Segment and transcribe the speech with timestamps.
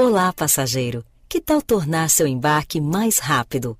[0.00, 1.04] Olá, passageiro.
[1.28, 3.76] Que tal tornar seu embarque mais rápido?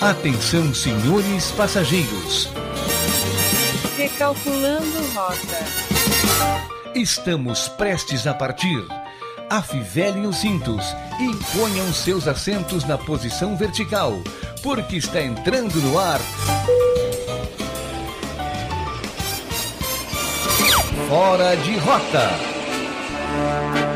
[0.00, 2.48] Atenção, senhores passageiros.
[3.96, 5.58] Recalculando rota.
[6.94, 8.86] Estamos prestes a partir.
[9.50, 10.84] Afivelem os cintos
[11.18, 14.12] e ponham seus assentos na posição vertical,
[14.62, 16.20] porque está entrando no ar.
[21.08, 22.57] Fora de rota.
[23.38, 23.87] Fala,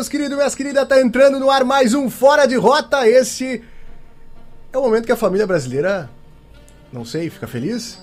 [0.00, 3.06] meus queridos e minhas queridas, tá entrando no ar mais um Fora de Rota.
[3.06, 3.62] Esse
[4.72, 6.08] é o momento que a família brasileira,
[6.90, 7.98] não sei, fica feliz?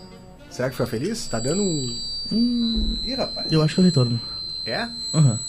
[0.48, 1.26] Será que fica feliz?
[1.28, 2.00] Tá dando um.
[2.32, 3.00] Hum...
[3.04, 3.52] Ih, rapaz.
[3.52, 4.22] Eu acho que é o retorno.
[4.64, 4.88] É?
[5.12, 5.40] Aham.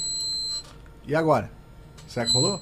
[1.07, 1.51] E agora?
[2.07, 2.59] Será que rolou?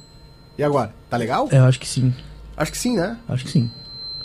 [0.58, 0.92] E agora?
[1.08, 1.48] Tá legal?
[1.52, 2.12] É, Eu acho que sim.
[2.56, 3.16] Acho que sim, né?
[3.28, 3.70] Acho que sim.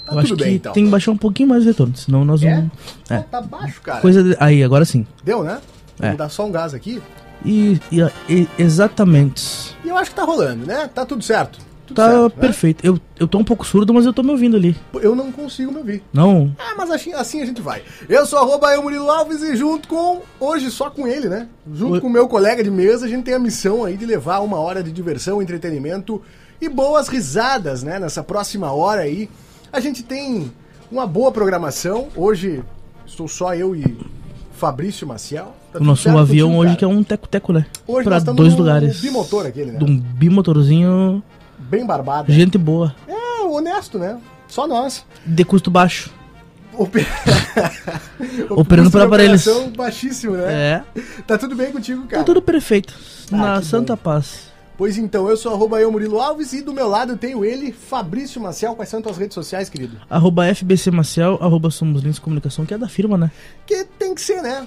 [0.08, 0.74] Tá eu acho tudo que bem, então.
[0.74, 2.56] tem que baixar um pouquinho mais o retorno, senão nós É?
[2.56, 2.72] vamos.
[3.08, 3.20] Pô, É.
[3.30, 4.02] Tá baixo, cara.
[4.02, 5.06] Coisa de- Aí, agora sim.
[5.24, 5.62] Deu, né?
[6.00, 6.18] Vamos É.
[6.18, 7.00] dar só um gás aqui.
[7.46, 9.76] E, e- e- exatamente.
[9.84, 10.90] E eu acho que tá rolando, né?
[10.94, 11.60] Tá tudo certo.
[11.88, 12.42] Tudo Tá certo, né?
[12.42, 12.86] perfeito.
[12.86, 14.76] Eu, eu tô um pouco surdo, mas eu tô me ouvindo ali.
[15.02, 16.04] Eu não consigo me ouvir.
[16.14, 16.56] Não?
[16.58, 17.82] Ah, mas assim, assim a gente vai.
[18.08, 20.22] Eu sou arroba eu, Murilo Alves, e junto com.
[20.40, 21.48] Hoje só com ele, né?
[21.74, 22.02] Junto Oi.
[22.02, 24.58] com o meu colega de mesa, a gente tem a missão aí de levar uma
[24.60, 26.22] hora de diversão, entretenimento
[26.62, 28.00] e boas risadas, né?
[28.00, 29.30] Nessa próxima hora aí.
[29.74, 30.52] A gente tem
[30.92, 32.08] uma boa programação.
[32.16, 32.64] Hoje
[33.06, 33.98] estou só eu e
[34.54, 35.56] Fabrício Maciel.
[35.72, 36.78] Tá o nosso certo avião hoje cara?
[36.78, 37.66] que é um teco-teco, né?
[37.88, 39.00] Hoje pra dois lugares.
[39.00, 39.80] bimotor aquele, né?
[39.80, 41.24] De um bimotorzinho.
[41.58, 42.32] Bem barbado.
[42.32, 42.94] Gente boa.
[43.08, 44.20] É, honesto, né?
[44.48, 45.06] Só nós.
[45.26, 46.12] De custo baixo.
[46.74, 47.06] Oper...
[48.50, 49.46] Operando por aparelhos.
[49.76, 50.54] baixíssimo, né?
[50.54, 50.84] É.
[51.28, 52.22] Tá tudo bem contigo, cara?
[52.22, 52.94] Tá tudo perfeito.
[53.32, 54.02] Ah, Na santa bom.
[54.02, 54.52] paz.
[54.78, 57.72] Pois então, eu sou arroba eu, Murilo Alves, e do meu lado eu tenho ele,
[57.72, 58.74] Fabrício Maciel.
[58.74, 59.98] Quais são tuas redes sociais, querido?
[60.10, 63.30] Arroba FBC Maciel, arroba Somos Lindos Comunicação, que é da firma, né?
[63.68, 64.66] Que tem que ser, né?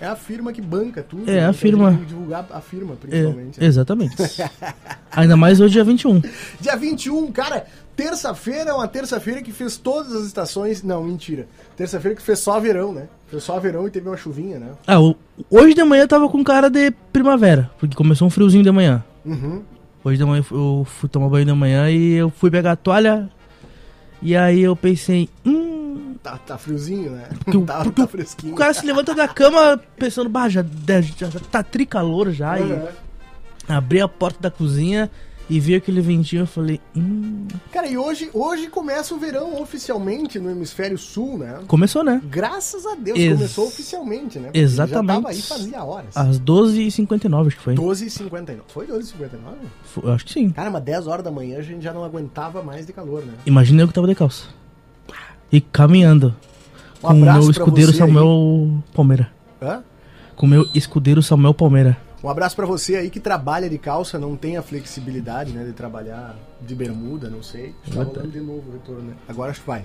[0.00, 1.28] É a firma que banca tudo.
[1.28, 1.38] É, né?
[1.40, 1.92] a Então firma.
[2.06, 3.60] Divulgar a firma, É, principalmente.
[3.60, 3.66] né?
[3.66, 4.14] exatamente.
[5.12, 6.22] Ainda mais hoje, dia 21.
[6.60, 7.66] Dia 21, cara,
[7.96, 10.82] terça-feira é uma terça-feira que fez todas as estações.
[10.82, 11.48] Não, mentira.
[11.76, 13.08] Terça-feira que fez só verão, né?
[13.26, 14.68] Fez só verão e teve uma chuvinha, né?
[14.86, 14.98] Ah,
[15.50, 19.02] hoje de manhã eu tava com cara de primavera, porque começou um friozinho de manhã.
[19.24, 19.62] Uhum.
[20.04, 23.28] Hoje de manhã eu fui tomar banho de manhã e eu fui pegar a toalha.
[24.22, 25.87] E aí eu pensei, hum.
[26.32, 27.28] Tá, tá friozinho, né?
[27.46, 28.52] o- tá, porque tá fresquinho.
[28.52, 31.00] O cara se levanta da cama pensando, bah, já, já,
[31.30, 32.56] já tá tricalor já.
[32.58, 32.86] Uhum.
[33.68, 35.10] E abri a porta da cozinha
[35.50, 36.42] e vi aquele ventinho.
[36.42, 37.46] Eu falei, hum.
[37.72, 41.60] Cara, e hoje, hoje começa o verão oficialmente no hemisfério sul, né?
[41.66, 42.20] Começou, né?
[42.24, 44.48] Graças a Deus, Ex- começou oficialmente, né?
[44.48, 45.06] Porque Exatamente.
[45.08, 46.14] Já tava aí fazia horas.
[46.16, 47.74] Às 12h59, acho que foi.
[47.74, 48.58] 12h59.
[48.68, 49.54] Foi 12h59?
[49.84, 50.50] Foi- acho que sim.
[50.50, 53.32] Cara, mas 10 horas da manhã a gente já não aguentava mais de calor, né?
[53.46, 54.44] Imagina eu que tava de calça.
[55.50, 56.34] E caminhando.
[57.02, 59.30] Um com o meu escudeiro Samuel Palmeira.
[59.62, 59.82] Hã?
[60.36, 61.96] Com o meu escudeiro Samuel Palmeira.
[62.22, 65.72] Um abraço pra você aí que trabalha de calça, não tem a flexibilidade, né, de
[65.72, 67.74] trabalhar de bermuda, não sei.
[67.94, 69.14] Tá rolando de novo o retorno, né?
[69.28, 69.84] Agora acho que vai.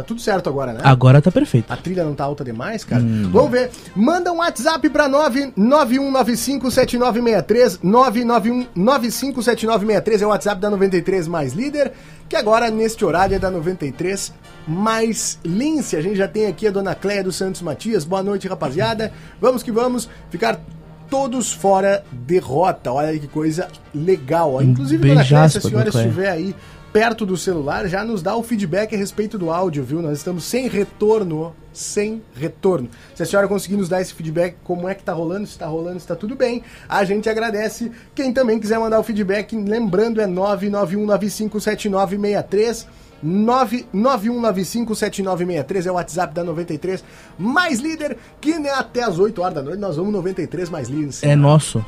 [0.00, 0.80] Tá tudo certo agora, né?
[0.82, 1.70] Agora tá perfeito.
[1.70, 3.02] A trilha não tá alta demais, cara?
[3.02, 3.28] Hum.
[3.30, 3.70] Vamos ver.
[3.94, 7.80] Manda um WhatsApp pra 991957963.
[7.84, 11.92] 991957963 é o WhatsApp da 93 mais líder,
[12.28, 14.32] que agora neste horário é da 93
[14.66, 15.96] mais Lince.
[15.96, 18.04] A gente já tem aqui a dona Cléia dos Santos Matias.
[18.04, 19.12] Boa noite, rapaziada.
[19.38, 20.58] Vamos que vamos ficar
[21.10, 22.90] todos fora de rota.
[22.92, 24.54] Olha aí que coisa legal.
[24.54, 24.62] ó.
[24.62, 26.54] Inclusive, dona Cléia, se a senhora estiver aí
[26.92, 30.02] perto do celular, já nos dá o feedback a respeito do áudio, viu?
[30.02, 32.90] Nós estamos sem retorno, sem retorno.
[33.14, 35.66] Se a senhora conseguir nos dar esse feedback, como é que tá rolando, se tá
[35.66, 37.92] rolando, se tá tudo bem, a gente agradece.
[38.14, 42.86] Quem também quiser mandar o feedback, lembrando é 991957963.
[43.22, 47.04] 991957963 é o WhatsApp da 93
[47.38, 51.10] mais líder, que né, até as 8 horas da noite nós vamos 93 mais líder.
[51.22, 51.84] É nosso.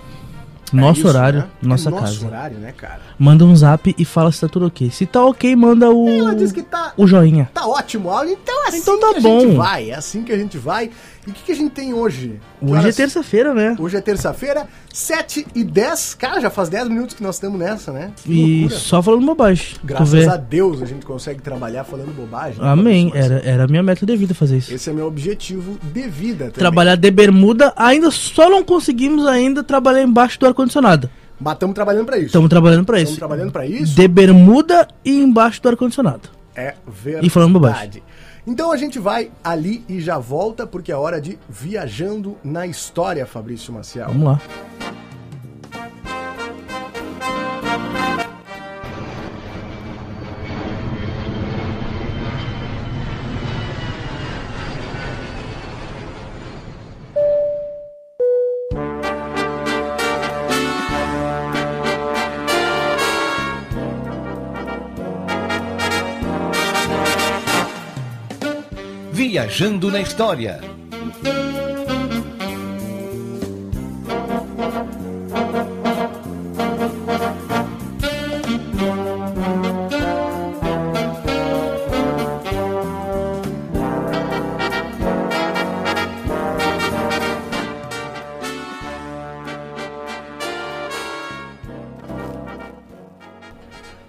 [0.72, 1.46] É Nosso isso, horário, né?
[1.62, 2.26] nossa é nosso casa.
[2.26, 3.00] horário, né, cara?
[3.18, 4.90] Manda um zap e fala se tá tudo ok.
[4.90, 6.08] Se tá ok, manda o.
[6.08, 7.50] Ela diz que tá O joinha.
[7.52, 9.56] Tá ótimo então é assim Então tá que a gente bom.
[9.56, 10.90] vai, é assim que a gente vai.
[11.24, 12.40] E o que, que a gente tem hoje?
[12.60, 13.76] Hoje é terça-feira, né?
[13.78, 16.14] Hoje é terça-feira, 7 e 10.
[16.14, 18.10] Cara, já faz 10 minutos que nós estamos nessa, né?
[18.16, 18.80] Que E loucura.
[18.80, 19.76] só falando bobagem.
[19.84, 22.58] Graças a Deus a gente consegue trabalhar falando bobagem.
[22.60, 23.06] Amém.
[23.10, 24.74] Fabrício Era, era a minha meta de vida fazer isso.
[24.74, 26.58] Esse é meu objetivo de vida também.
[26.58, 31.08] Trabalhar de bermuda, ainda só não conseguimos ainda trabalhar embaixo do ar-condicionado.
[31.40, 32.26] Mas estamos trabalhando pra isso.
[32.26, 33.18] Estamos trabalhando Estamos isso.
[33.18, 33.94] trabalhando pra isso.
[33.94, 36.28] De bermuda e embaixo do ar-condicionado.
[36.54, 37.26] É verdade.
[37.26, 38.02] E falando bobagem.
[38.46, 43.24] Então a gente vai ali e já volta, porque é hora de Viajando na História,
[43.24, 44.08] Fabrício Maciel.
[44.08, 44.40] Vamos lá.
[69.52, 70.58] Viajando na História.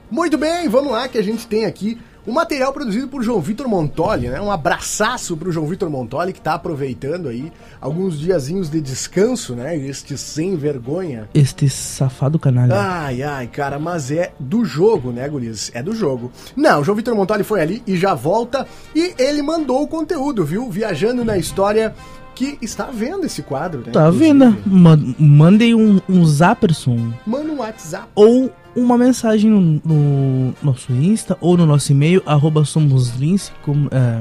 [0.10, 3.68] Muito bem, vamos lá que a gente tem aqui o material produzido por João Vitor
[3.68, 4.40] Montoli, né?
[4.40, 9.76] Um abraçaço pro João Vitor Montoli que tá aproveitando aí alguns diazinhos de descanso, né?
[9.78, 11.28] Este sem vergonha.
[11.34, 12.74] Este safado canalha.
[12.76, 15.70] Ai, ai, cara, mas é do jogo, né, Gulis?
[15.74, 16.32] É do jogo.
[16.56, 18.66] Não, o João Vitor Montoli foi ali e já volta
[18.96, 20.70] e ele mandou o conteúdo, viu?
[20.70, 21.94] Viajando na história
[22.36, 23.92] que está vendo esse quadro, né?
[23.92, 24.58] tá vendo?
[24.66, 28.08] Man- Mandem um, um zapperson Manda um WhatsApp.
[28.16, 34.20] ou uma mensagem no, no nosso Insta ou no nosso e-mail, arroba somoslince, com, é,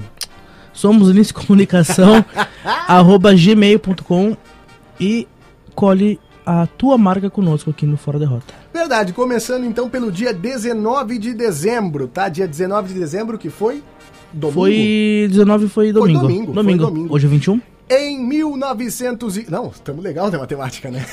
[0.72, 2.25] somoslince comunicação,
[2.87, 4.37] arroba gmail.com
[5.00, 5.26] e
[5.75, 8.52] colhe a tua marca conosco aqui no Fora Derrota.
[8.72, 12.28] Verdade, começando então pelo dia 19 de dezembro, tá?
[12.28, 13.82] Dia 19 de dezembro, que foi
[14.32, 14.54] domingo.
[14.54, 16.20] Foi 19 foi domingo.
[16.20, 17.14] domingo, foi domingo.
[17.14, 17.60] Hoje é 21?
[17.90, 19.46] Em 1900 e...
[19.50, 21.05] Não, estamos legal na matemática, né?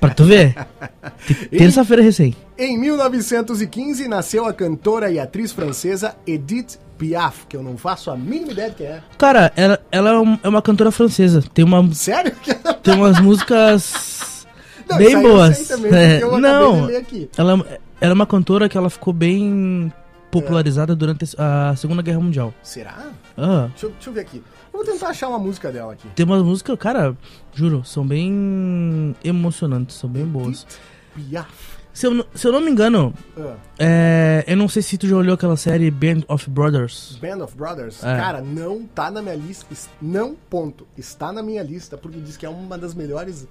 [0.00, 0.54] Pra tu ver.
[1.26, 2.36] Te- Terça-feira recém.
[2.56, 8.16] em 1915 nasceu a cantora e atriz francesa Edith Piaf, que eu não faço a
[8.16, 9.02] mínima ideia de quem é.
[9.18, 11.42] Cara, ela, ela é é uma cantora francesa.
[11.52, 12.32] Tem, uma, Sério?
[12.82, 14.46] tem umas músicas
[14.88, 15.66] Não, bem boas.
[15.66, 17.28] também, É, não, de ler aqui.
[17.36, 17.52] ela,
[18.00, 19.92] ela é uma cantora que ela ficou bem
[20.30, 22.54] popularizada durante a Segunda Guerra Mundial.
[22.62, 23.08] Será?
[23.36, 24.42] Ah, Deixa eu, deixa eu ver aqui.
[24.72, 26.06] Eu vou tentar achar uma música dela aqui.
[26.14, 27.16] tem umas músicas, cara,
[27.52, 30.66] juro, são bem emocionantes, são bem boas.
[31.14, 31.50] Piaf.
[31.92, 35.08] Se eu, não- se eu não me engano, Ah, é, eu não sei se tu
[35.08, 37.18] já olhou aquela série Band of Brothers.
[37.20, 38.02] Band of Brothers.
[38.04, 38.16] É.
[38.16, 39.66] Cara, não tá na minha lista.
[40.00, 40.86] Não, ponto.
[40.96, 43.46] Está na minha lista, porque diz que é uma das melhores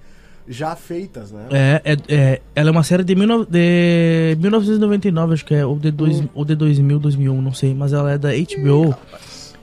[0.48, 1.46] já feitas, né?
[1.50, 5.78] É, é, é, ela é uma série de, 19 de 1999, acho que é, ou
[5.78, 8.96] de, dois, ou de 2000, 2001, não sei, mas ela é da HBO.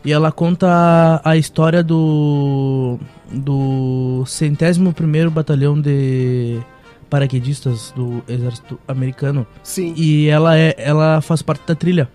[0.08, 2.98] E ela conta a história do
[3.30, 6.62] do centésimo primeiro batalhão de
[7.10, 9.46] paraquedistas do exército americano.
[9.62, 9.94] Sim.
[9.98, 12.10] E ela é, ela faz parte da trilha.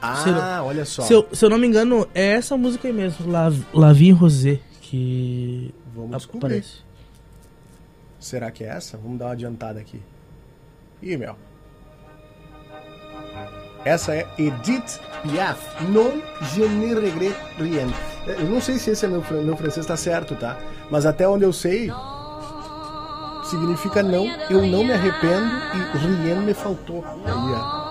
[0.00, 1.02] Ah, se eu- olha só.
[1.02, 3.52] Se eu, se eu não me engano, é essa música aí mesmo, La,
[4.14, 6.46] Rosé, que Vamos descobrir.
[6.46, 6.76] aparece.
[8.18, 8.96] Será que é essa?
[8.96, 10.00] Vamos dar uma adiantada aqui.
[11.02, 11.36] Ih, meu.
[13.84, 15.58] Essa é Edith Piaf.
[15.88, 16.20] Non
[16.54, 17.88] je ne regrette rien.
[18.26, 20.56] Eu não sei se esse é meu, meu francês tá certo, tá?
[20.90, 21.90] Mas até onde eu sei,
[23.50, 27.04] significa não, eu não me arrependo e rien me faltou.
[27.24, 27.82] Aí.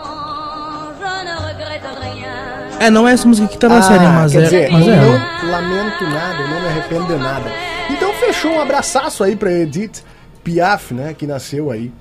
[2.79, 4.87] É, não é essa música que tá na série, mas Ah, quer é, dizer, mas
[4.87, 7.51] eu é não lamento nada, eu não me arrependo de nada.
[7.91, 10.03] Então fechou um abraçaço aí pra Edith
[10.43, 11.91] Piaf, né, que nasceu aí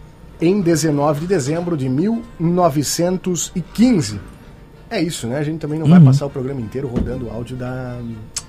[0.40, 4.20] em 19 de dezembro de 1915.
[4.90, 5.38] É isso, né?
[5.38, 6.04] A gente também não vai Uhum.
[6.06, 7.98] passar o programa inteiro rodando o áudio da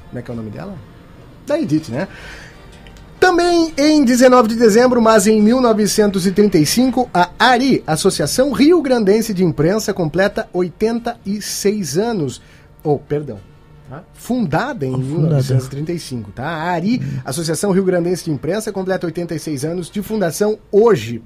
[0.09, 0.75] como é que é o nome dela?
[1.45, 2.07] Da Edith, né?
[3.19, 9.93] Também em 19 de dezembro, mas em 1935, a ARI, Associação Rio Grandense de Imprensa,
[9.93, 12.41] completa 86 anos.
[12.83, 13.37] Oh, perdão.
[13.87, 14.03] tá?
[14.13, 15.07] Fundada em Fundada.
[15.19, 16.45] 1935, tá?
[16.47, 21.21] A ARI, Associação Rio Grandense de Imprensa, completa 86 anos de fundação hoje.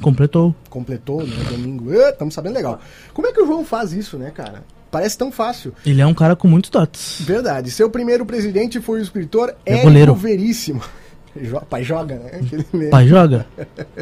[0.00, 0.54] Completou.
[0.68, 1.36] Completou, né?
[1.50, 1.92] Domingo.
[1.92, 2.80] Estamos sabendo legal.
[3.12, 4.64] Como é que o João faz isso, né, cara?
[4.90, 5.74] Parece tão fácil.
[5.84, 7.20] Ele é um cara com muitos dotes.
[7.20, 7.70] Verdade.
[7.70, 10.14] Seu primeiro presidente foi o escritor É Érico.
[10.14, 10.80] Veríssimo.
[11.68, 12.40] Pai joga, né?
[12.40, 12.88] Aquele.
[12.88, 13.46] Pai joga?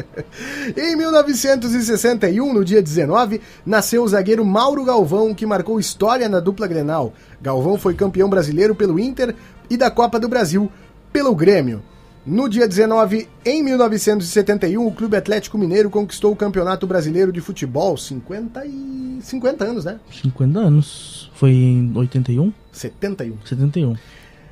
[0.77, 6.67] Em 1961, no dia 19, nasceu o zagueiro Mauro Galvão, que marcou história na dupla
[6.67, 7.13] Grenal.
[7.41, 9.35] Galvão foi campeão brasileiro pelo Inter,
[9.69, 10.71] e da Copa do Brasil
[11.11, 11.81] pelo Grêmio.
[12.25, 17.95] No dia 19, em 1971, o Clube Atlético Mineiro conquistou o Campeonato Brasileiro de Futebol.
[17.95, 19.99] 50 e 50 anos, né?
[20.11, 21.29] 50 anos.
[21.35, 22.51] Foi em 81?
[22.71, 23.37] 71.
[23.45, 23.95] 71.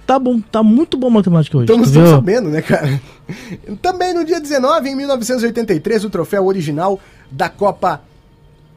[0.05, 1.65] Tá bom, tá muito bom a matemática hoje.
[1.65, 2.05] Estamos viu?
[2.05, 3.01] sabendo, né, cara?
[3.81, 6.99] Também no dia 19, em 1983, o troféu original
[7.31, 8.01] da Copa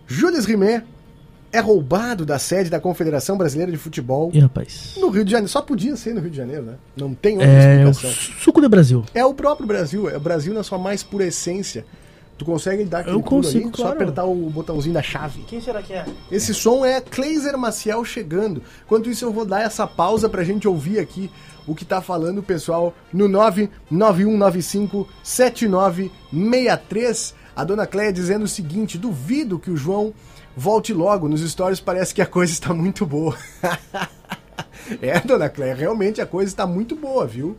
[0.07, 0.85] Jules Rimet
[1.57, 4.95] é roubado da sede da Confederação Brasileira de Futebol Ih, rapaz.
[4.99, 5.49] no Rio de Janeiro.
[5.51, 6.75] Só podia ser no Rio de Janeiro, né?
[6.97, 8.35] Não tem outra É o explicação.
[8.41, 9.05] suco do Brasil.
[9.15, 11.85] É o próprio Brasil, é o Brasil na sua mais pura essência.
[12.39, 13.97] Tu consegue dar aquele Eu consigo, ali, só claro.
[13.97, 15.41] apertar o botãozinho da chave.
[15.49, 16.05] Quem será que é?
[16.31, 18.63] Esse som é Kleiser Maciel chegando.
[18.85, 21.31] Enquanto isso, eu vou dar essa pausa pra gente ouvir aqui
[21.67, 23.27] o que tá falando o pessoal no
[26.07, 27.35] 991957963.
[27.55, 30.13] A dona Cleia dizendo o seguinte: duvido que o João
[30.57, 31.29] volte logo.
[31.29, 33.37] Nos stories parece que a coisa está muito boa.
[35.03, 37.57] é, dona Cleia, realmente a coisa está muito boa, viu?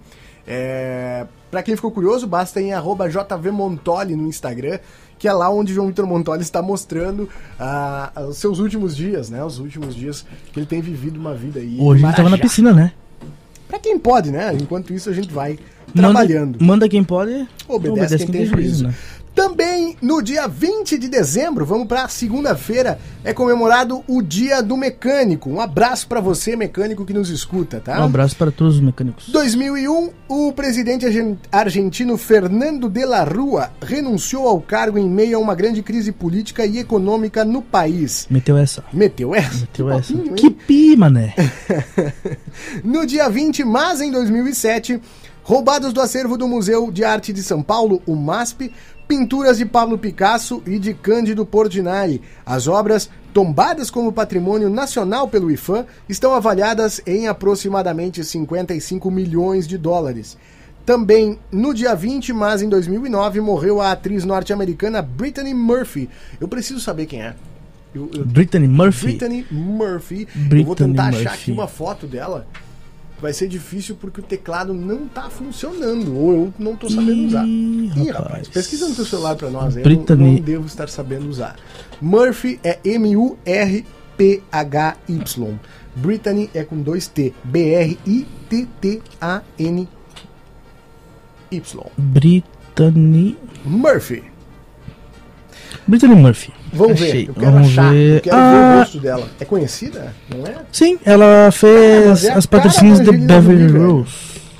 [0.48, 4.80] É, para quem ficou curioso, basta ir em arroba jvmontoli no Instagram,
[5.20, 9.44] que é lá onde João Vitor Montoli está mostrando ah, os seus últimos dias, né?
[9.44, 11.78] Os últimos dias que ele tem vivido uma vida aí.
[11.80, 12.94] Hoje ele tava na piscina, né?
[13.68, 14.54] Pra quem pode, né?
[14.54, 15.60] Enquanto isso a gente vai
[15.94, 16.54] trabalhando.
[16.54, 17.48] Manda, manda quem pode.
[17.68, 18.90] Obedece, quem, tem juízo.
[19.38, 25.48] Também no dia 20 de dezembro, vamos para segunda-feira, é comemorado o Dia do Mecânico.
[25.48, 28.00] Um abraço para você, mecânico que nos escuta, tá?
[28.02, 29.30] Um abraço para todos os mecânicos.
[29.30, 35.40] 2001, o presidente argen- argentino Fernando de la Rua renunciou ao cargo em meio a
[35.40, 38.26] uma grande crise política e econômica no país.
[38.32, 38.84] Meteu essa.
[38.92, 39.60] Meteu essa?
[39.60, 40.14] Meteu Que essa.
[40.16, 40.34] papinho?
[40.36, 41.36] Que pi, mané.
[42.84, 45.00] No dia 20, mas em 2007,
[45.44, 48.72] roubados do acervo do Museu de Arte de São Paulo, o MASP,
[49.08, 52.22] pinturas de Pablo Picasso e de Cândido Portinari.
[52.46, 59.78] As obras, tombadas como patrimônio nacional pelo IFAM, estão avaliadas em aproximadamente 55 milhões de
[59.78, 60.38] dólares.
[60.86, 66.10] Também no dia 20, mas em 2009, morreu a atriz norte-americana Brittany Murphy.
[66.40, 67.36] Eu preciso saber quem é.
[67.94, 69.06] Eu- eu Brittany Murphy.
[69.08, 70.22] Brittany Murphy.
[70.36, 71.28] eu vou Brittany tentar achar Murphy.
[71.42, 72.48] aqui uma foto dela.
[73.20, 76.16] Vai ser difícil porque o teclado não tá funcionando.
[76.16, 77.46] Ou eu não tô sabendo usar.
[77.48, 78.48] Ih, Ih, rapaz, rapaz.
[78.50, 79.76] pesquisa no teu celular pra nós.
[79.76, 81.56] Eu não, não devo estar sabendo usar.
[82.00, 82.78] Murphy é
[84.18, 85.60] M-U-R-P-H-Y.
[85.96, 87.34] Brittany é com dois T.
[87.44, 89.88] B-R-I-T-T-A-N-Y.
[91.98, 93.38] Brittany.
[93.66, 94.24] Murphy.
[95.88, 96.54] Brittany Murphy.
[96.74, 97.12] Vamos Achei.
[97.26, 97.30] ver.
[97.30, 97.92] Eu quero Vamos achar.
[97.94, 98.16] ver.
[98.18, 99.28] Eu quero ver o Ah, rosto dela.
[99.40, 100.14] É conhecida?
[100.36, 100.56] Não é?
[100.72, 103.78] Sim, ela Ah, fez mas é as patrocínios de Beverly.
[103.78, 104.12] Rose.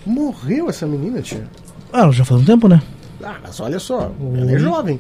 [0.06, 1.44] Morreu essa menina, tia.
[1.92, 2.82] Ah, ela já faz um tempo, né?
[3.24, 5.00] Ah, mas olha só, ela é jovem.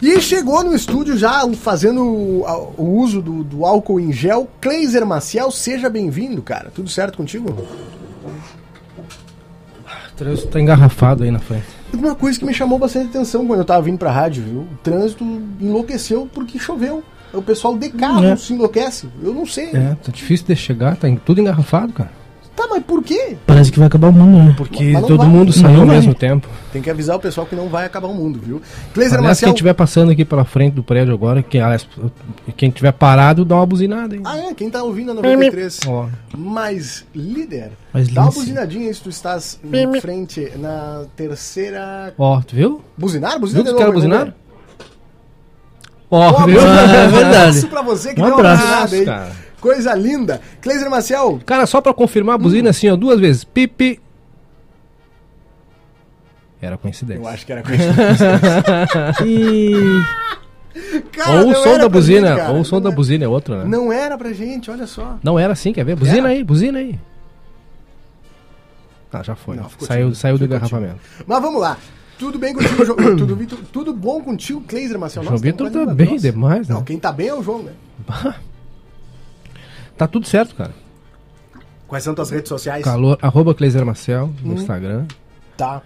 [0.00, 2.44] E chegou no estúdio já fazendo o,
[2.76, 4.48] o uso do, do álcool em gel.
[4.60, 6.70] Kleiser Maciel, seja bem-vindo, cara.
[6.72, 7.50] Tudo certo contigo?
[9.84, 11.66] O trânsito tá engarrafado aí na frente.
[11.92, 14.60] Uma coisa que me chamou bastante atenção quando eu tava vindo pra rádio, viu?
[14.60, 15.24] O trânsito
[15.60, 17.02] enlouqueceu porque choveu.
[17.32, 18.36] O pessoal de carro É.
[18.36, 19.08] se enlouquece.
[19.22, 19.66] Eu não sei.
[19.74, 22.10] É, tá difícil de chegar, tá tudo engarrafado, cara.
[22.58, 23.36] Tá, mas por quê?
[23.46, 24.54] Parece que vai acabar o mundo, né?
[24.56, 25.28] Porque Mas todo vai.
[25.28, 26.48] mundo saiu ao mesmo tempo.
[26.72, 28.60] Tem que avisar o pessoal que não vai acabar o mundo, viu?
[29.22, 29.46] Maciel.
[29.46, 31.86] quem estiver passando aqui pela frente do prédio agora, que, aliás,
[32.56, 34.20] quem tiver parado, dá uma buzinada aí.
[34.24, 34.54] Ah, é?
[34.54, 37.70] Quem tá ouvindo a 93 Ó, mais líder?
[37.94, 42.12] Mais Dá uma buzinadinha aí se tu estás em frente na terceira.
[42.18, 42.80] ó, tu viu?
[42.96, 43.38] Buzinar?
[43.38, 44.34] Buzinar Viu de que os buzinaram?
[46.10, 46.58] Ó, viu?
[46.66, 47.36] É verdade.
[47.36, 49.04] abraço pra você que Um deu uma abraço, buzinada aí.
[49.04, 49.47] cara.
[49.60, 50.40] Coisa linda.
[50.60, 53.44] Kleiser Maciel, Cara, só pra confirmar a buzina assim, ó, duas vezes.
[53.44, 54.00] Pipi.
[56.60, 57.20] Era coincidência.
[57.22, 58.26] eu acho que era coincidência.
[59.24, 59.72] E...
[61.12, 63.24] Cara, Ou o não som da buzina, gente, ou o som Não da era- buzina
[63.24, 63.64] é outro, né?
[63.64, 65.18] Não, Não era pra gente, olha só.
[65.38, 65.96] era assim, quer ver?
[65.96, 66.28] Buzina Era?
[66.28, 66.98] aí, buzina aí.
[69.12, 69.56] Ah, já foi.
[69.56, 70.98] Não, saiu saiu do engarrafamento.
[71.26, 71.76] Mas vamos lá.
[72.18, 72.96] Tudo bem contigo, João?
[73.16, 73.58] tudo, Vitor?
[73.72, 75.22] tudo bom contigo, Kleiser Maciel?
[75.24, 76.30] João Nossa, tem Vitor tá bem grossa.
[76.30, 76.74] demais, né?
[76.74, 77.72] Não, quem tá bem é o João, né?
[79.98, 80.72] Tá tudo certo, cara.
[81.86, 82.84] Quais são tuas redes sociais?
[82.84, 84.54] Calor, arroba Cleiser Marcel no Hum.
[84.56, 85.06] Instagram.
[85.56, 85.82] Tá.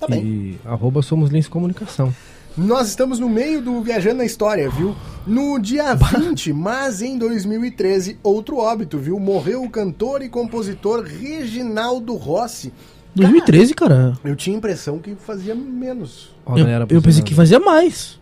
[0.00, 0.24] Tá bem.
[0.24, 2.12] E arroba Somos Lins Comunicação.
[2.56, 4.94] Nós estamos no meio do Viajando na História, viu?
[5.26, 9.18] No dia 20, mas em 2013, outro óbito, viu?
[9.20, 12.72] Morreu o cantor e compositor Reginaldo Rossi.
[13.14, 14.18] 2013, cara.
[14.24, 16.34] Eu tinha a impressão que fazia menos.
[16.56, 16.66] Eu,
[16.96, 18.18] eu pensei que fazia mais.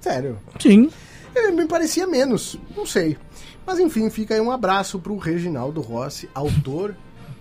[0.00, 0.38] Sério.
[0.60, 0.88] Sim.
[1.34, 2.56] É, me parecia menos.
[2.76, 3.16] Não sei.
[3.66, 6.94] Mas enfim, fica aí um abraço pro Reginaldo Rossi, autor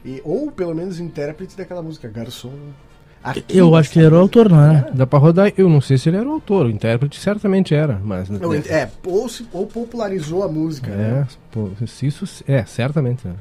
[0.03, 2.53] e, ou pelo menos intérprete daquela música Garçom.
[3.23, 4.91] Aqui Eu acho que ele era o autor, não era?
[4.93, 5.51] Dá pra rodar.
[5.57, 8.29] Eu não sei se ele era o autor, o intérprete certamente era, mas.
[8.29, 10.91] Não, É, ou, se- ou popularizou a música.
[10.95, 11.25] né?
[11.27, 12.43] É, pô, se isso.
[12.47, 13.27] É, certamente.
[13.27, 13.33] né?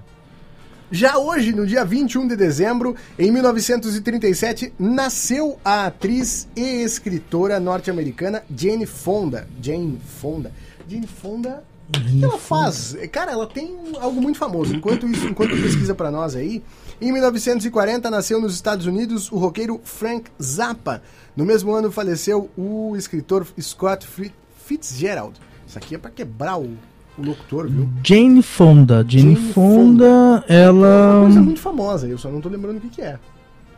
[0.90, 8.42] Já hoje, no dia 21 de dezembro, em 1937, nasceu a atriz e escritora norte-americana
[8.56, 9.46] Jane Fonda.
[9.60, 10.52] Jane Fonda.
[10.88, 11.62] Jane Fonda.
[11.88, 12.96] O que que ela faz?
[13.12, 14.74] Cara, ela tem algo muito famoso.
[14.74, 16.62] Enquanto isso, enquanto pesquisa pra nós aí,
[17.00, 21.02] em 1940 nasceu nos Estados Unidos o roqueiro Frank Zappa.
[21.36, 24.32] No mesmo ano faleceu o escritor Scott Fi-
[24.64, 25.38] Fitzgerald.
[25.66, 26.70] Isso aqui é pra quebrar o,
[27.18, 27.88] o locutor, viu?
[28.02, 29.04] Jane Fonda.
[29.06, 31.20] Jane, Jane Fonda, É uma ela.
[31.24, 33.18] coisa muito famosa, eu só não tô lembrando o que, que é.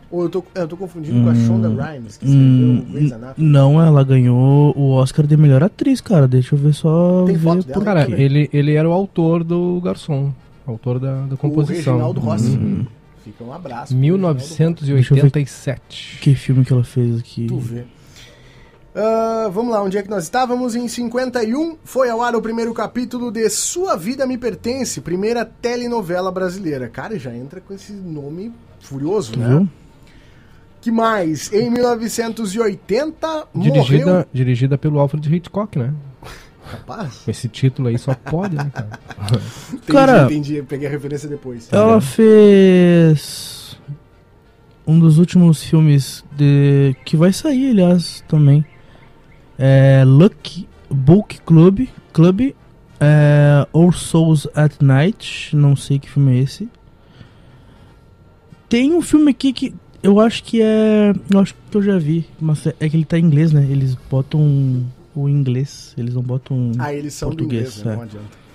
[0.09, 3.47] Ou eu tô, eu tô confundindo com a Shonda Rhimes, que escreveu Hum, Grey's Anatomy.
[3.47, 6.27] não, ela ganhou o Oscar de melhor atriz, cara.
[6.27, 7.23] Deixa eu ver só.
[7.25, 7.85] Tem ver foto por dela?
[7.85, 10.31] Cara, ele, ele era o autor do Garçom,
[10.65, 11.93] autor da, da O composição.
[11.95, 12.57] Reginaldo Rossi.
[12.57, 12.85] Uhum.
[13.23, 13.93] Fica um abraço.
[13.93, 14.61] pro Reginaldo Rossi.
[14.61, 16.19] 1987.
[16.21, 17.47] Que filme que ela fez aqui?
[17.47, 17.83] Tu vê.
[18.95, 20.73] Ah, vamos lá, onde é que nós estávamos?
[20.75, 26.31] Em 51 foi ao ar o primeiro capítulo de Sua Vida Me Pertence, primeira telenovela
[26.31, 26.87] brasileira.
[26.87, 29.47] Cara, já entra com esse nome furioso, né?
[29.49, 29.69] viu?
[30.81, 31.51] Que mais?
[31.51, 34.25] Em 1980 Dirigida, morreu...
[34.31, 35.93] dirigida pelo Alfred Hitchcock, né?
[36.63, 38.99] Rapaz, esse título aí só pode, né, cara?
[39.71, 41.69] entendi, Cara- entendi, peguei a referência depois.
[41.71, 43.77] Ela fez
[44.85, 48.65] um dos últimos filmes de que vai sair, aliás, também.
[49.57, 52.53] É Lucky Book Club, Club,
[52.99, 56.69] é, All Souls at Night, não sei que filme é esse.
[58.69, 62.25] Tem um filme aqui que eu acho que é, eu acho que eu já vi,
[62.39, 63.65] mas é é que ele tá em inglês, né?
[63.69, 64.85] Eles botam
[65.15, 67.93] o inglês, eles não botam Ah, eles são do português, inglês, né?
[67.93, 67.95] é.
[67.95, 68.47] não adianta.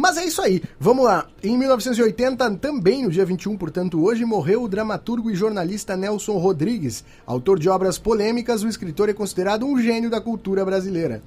[0.00, 0.62] Mas é isso aí.
[0.78, 1.26] Vamos lá.
[1.42, 7.04] Em 1980, também no dia 21, portanto, hoje, morreu o dramaturgo e jornalista Nelson Rodrigues.
[7.26, 11.20] Autor de obras polêmicas, o escritor é considerado um gênio da cultura brasileira.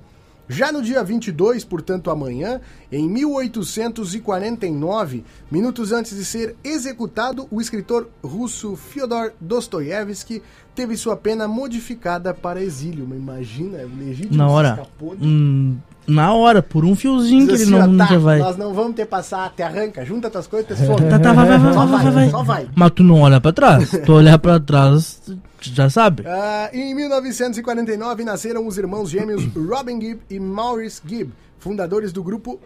[0.52, 2.60] Já no dia 22, portanto amanhã,
[2.92, 10.44] em 1849, minutos antes de ser executado, o escritor russo Fyodor Dostoiévski
[10.76, 13.06] teve sua pena modificada para exílio.
[13.16, 14.70] Imagina, o legítimo Na hora.
[14.72, 15.78] escapou de Hum,
[16.08, 18.40] na hora, por um fiozinho que Diz ele assim, não ó, tá, nunca vai.
[18.40, 21.10] Nós não vamos ter passar, te arranca, junta tuas coisas, some.
[21.10, 22.30] Tá, tá, vai, vai, vai, só vai, vai, vai, vai.
[22.30, 22.70] só vai.
[22.76, 23.92] Mas tu não olha pra trás.
[24.06, 26.24] Tu olhar pra trás, tu já sabe.
[26.26, 32.60] Ah, em 1949 nasceram os irmãos gêmeos Robin Gibb e Maurice Gibb, fundadores do grupo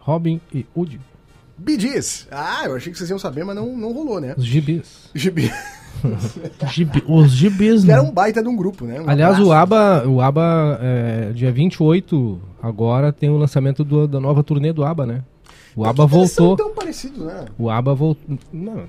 [0.00, 1.00] Robin e Woody,
[1.58, 2.26] Bee Gees.
[2.30, 4.34] Ah, eu achei que vocês iam saber, mas não, não rolou, né?
[4.36, 5.10] os gibis.
[5.14, 5.50] Gibi.
[6.72, 7.94] Gibi- os gibis, né?
[7.94, 9.00] era um baita de um grupo, né?
[9.00, 9.48] Um Aliás, abraço.
[9.50, 14.72] o ABBA, o ABBA é, dia 28, agora tem o lançamento do- da nova turnê
[14.72, 15.22] do ABBA, né?
[15.74, 16.56] O ABBA eles voltou.
[16.56, 17.44] São tão parecidos, né?
[17.58, 18.38] O ABBA voltou.
[18.52, 18.84] Não,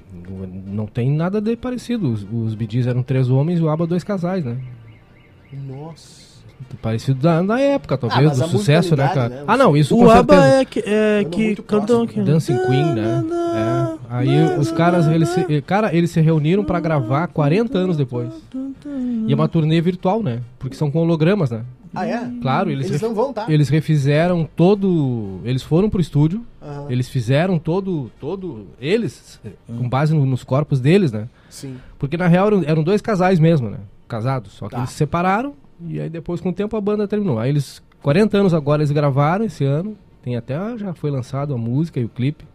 [0.66, 2.10] não tem nada de parecido.
[2.12, 4.58] Os, os Gees eram três homens e o ABBA dois casais, né?
[5.68, 6.27] Nossa.
[6.82, 9.30] Parecido da, da época, talvez, mas do sucesso, né, cara?
[9.30, 9.44] né?
[9.48, 10.56] Ah, não, isso O com ABBA certeza.
[10.62, 11.24] é que, é
[11.56, 12.22] que cantam aqui.
[12.22, 13.24] Dancing Queen, né?
[13.56, 13.98] É.
[14.10, 18.30] Aí os caras, eles se, cara, eles se reuniram pra gravar 40 anos depois.
[19.28, 20.42] E é uma turnê virtual, né?
[20.60, 21.62] Porque são com hologramas, né?
[21.96, 22.30] Ah, é?
[22.42, 23.46] Claro, eles, Eles não vão, tá?
[23.50, 25.40] eles refizeram todo.
[25.44, 26.46] Eles foram pro estúdio,
[26.90, 28.12] eles fizeram todo.
[28.20, 31.28] todo eles, com base no- nos corpos deles, né?
[31.50, 31.78] Sim.
[31.98, 33.78] Porque na real eram, eram dois casais mesmo, né?
[34.08, 34.54] Casados.
[34.54, 34.80] Só que Tá.
[34.80, 37.40] eles se separaram e aí depois, com o tempo, a banda terminou.
[37.40, 37.82] Aí eles.
[38.02, 39.98] 40 anos agora eles gravaram esse ano.
[40.22, 40.56] Tem até.
[40.78, 42.46] Já foi lançado a música e o clipe.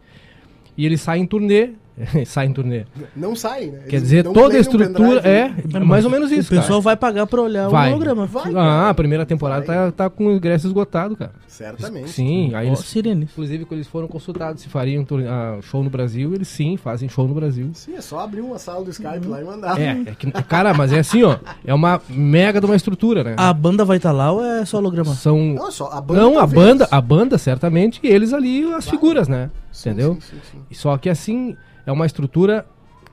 [0.76, 1.70] E eles saem em turnê.
[2.26, 2.84] saem em turnê.
[3.14, 3.80] Não saem, né?
[3.88, 5.20] Quer dizer, toda a estrutura.
[5.22, 5.80] pendrive, É, né?
[5.84, 6.52] mais ou menos isso.
[6.52, 6.80] O pessoal cara.
[6.80, 7.88] vai pagar pra olhar Vai.
[7.90, 8.26] o holograma.
[8.26, 9.76] Vai, Ah, a primeira temporada Vai.
[9.76, 11.32] tá, tá com o ingresso esgotado, cara.
[11.46, 12.10] Certamente.
[12.10, 12.80] Sim, aí eles.
[12.80, 13.24] Sirene.
[13.24, 17.26] Inclusive, quando eles foram consultados se fariam ah, show no Brasil, eles sim fazem show
[17.28, 17.70] no Brasil.
[17.74, 19.80] Sim, é só abrir uma sala do Skype lá e mandar.
[19.80, 21.36] É, é que, cara, mas é assim, ó.
[21.64, 23.34] É uma mega de uma estrutura, né?
[23.36, 25.14] A banda vai estar lá ou é só holograma?
[25.14, 25.38] São.
[25.38, 26.20] Não, é só a banda.
[26.20, 29.50] Não, a banda, a banda, certamente, e eles ali, as figuras, né?
[29.70, 30.14] Sim, Entendeu?
[30.14, 30.74] Sim, sim, sim.
[30.74, 32.66] Só que assim, é uma estrutura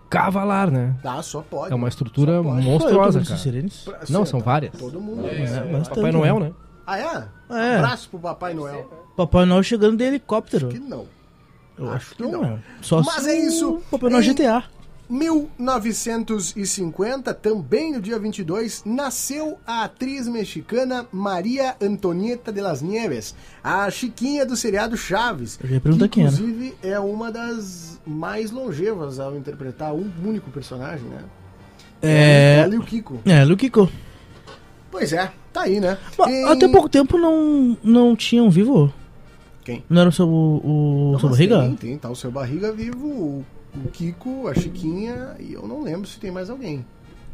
[0.09, 0.95] cavalar, né?
[1.03, 1.71] Tá, só pode.
[1.71, 3.39] É uma estrutura monstruosa, cara.
[3.85, 4.45] Pra- Não, são tá.
[4.45, 4.71] várias.
[4.77, 5.25] Todo mundo.
[5.27, 6.51] É, É, Papai Noel, né?
[6.87, 7.03] Ah, é?
[7.51, 7.75] É.
[7.75, 8.89] Abraço pro Papai Noel.
[9.15, 10.69] Papai Noel chegando de helicóptero.
[10.69, 11.05] Que não.
[11.77, 12.31] Eu acho que não.
[12.31, 12.43] não.
[12.45, 12.59] é.
[12.81, 13.81] Só Mas se é isso.
[13.91, 14.63] Papai Noel Em- GTA.
[15.09, 23.89] 1950, também no dia 22, nasceu a atriz mexicana Maria Antonieta de las Nieves, a
[23.89, 25.57] Chiquinha do seriado Chaves.
[25.63, 26.33] Eu ia perguntar que, quem era.
[26.33, 31.23] inclusive é uma das mais longevas ao interpretar um único personagem, né?
[32.01, 32.59] É.
[32.63, 33.19] Ela e o Kiko.
[33.25, 33.89] É, Luquico.
[34.91, 35.97] Pois é, tá aí, né?
[36.27, 38.93] Em- Até pouco tempo não, não tinham vivo.
[39.63, 39.83] Quem?
[39.89, 41.59] Não era o seu, o, o Não, seu barriga?
[41.61, 45.81] Tem, tem, tá o seu barriga vivo, o, o Kiko, a Chiquinha, e eu não
[45.83, 46.85] lembro se tem mais alguém.